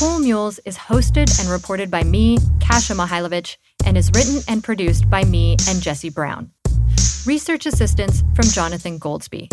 Cool 0.00 0.20
Mules 0.20 0.58
is 0.64 0.78
hosted 0.78 1.38
and 1.38 1.50
reported 1.50 1.90
by 1.90 2.02
me, 2.02 2.38
Kasia 2.58 2.94
Mihailovic, 2.94 3.58
and 3.84 3.98
is 3.98 4.10
written 4.14 4.40
and 4.48 4.64
produced 4.64 5.10
by 5.10 5.24
me 5.24 5.58
and 5.68 5.82
Jesse 5.82 6.08
Brown. 6.08 6.50
Research 7.26 7.66
assistance 7.66 8.24
from 8.34 8.46
Jonathan 8.46 8.98
Goldsby. 8.98 9.50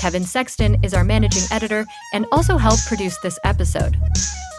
Kevin 0.00 0.24
Sexton 0.24 0.82
is 0.82 0.94
our 0.94 1.04
managing 1.04 1.42
editor 1.50 1.84
and 2.14 2.24
also 2.32 2.56
helped 2.56 2.86
produce 2.86 3.18
this 3.18 3.38
episode. 3.44 3.98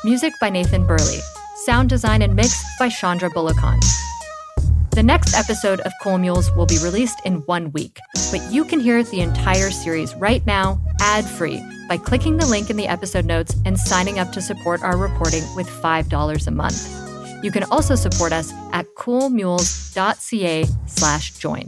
Music 0.03 0.31
by 0.39 0.51
Nathan 0.51 0.85
Burley. 0.85 1.21
Sound 1.65 1.89
design 1.89 2.21
and 2.21 2.35
mix 2.35 2.63
by 2.77 2.89
Chandra 2.89 3.31
Bullockon. 3.31 3.79
The 4.91 5.01
next 5.01 5.33
episode 5.33 5.79
of 5.79 5.91
Cool 6.03 6.19
Mules 6.19 6.51
will 6.51 6.67
be 6.67 6.77
released 6.83 7.19
in 7.25 7.37
one 7.47 7.71
week, 7.71 7.97
but 8.29 8.43
you 8.51 8.63
can 8.63 8.79
hear 8.79 9.01
the 9.01 9.21
entire 9.21 9.71
series 9.71 10.13
right 10.17 10.45
now, 10.45 10.79
ad 10.99 11.25
free, 11.25 11.63
by 11.91 11.97
clicking 11.97 12.37
the 12.37 12.45
link 12.45 12.69
in 12.69 12.77
the 12.77 12.87
episode 12.87 13.25
notes 13.25 13.53
and 13.65 13.77
signing 13.77 14.17
up 14.17 14.31
to 14.31 14.41
support 14.41 14.81
our 14.81 14.95
reporting 14.95 15.43
with 15.57 15.67
$5 15.67 16.47
a 16.47 16.51
month. 16.51 17.43
You 17.43 17.51
can 17.51 17.65
also 17.65 17.95
support 17.95 18.31
us 18.31 18.53
at 18.71 18.85
coolmules.ca 18.95 20.67
slash 20.85 21.33
join. 21.33 21.67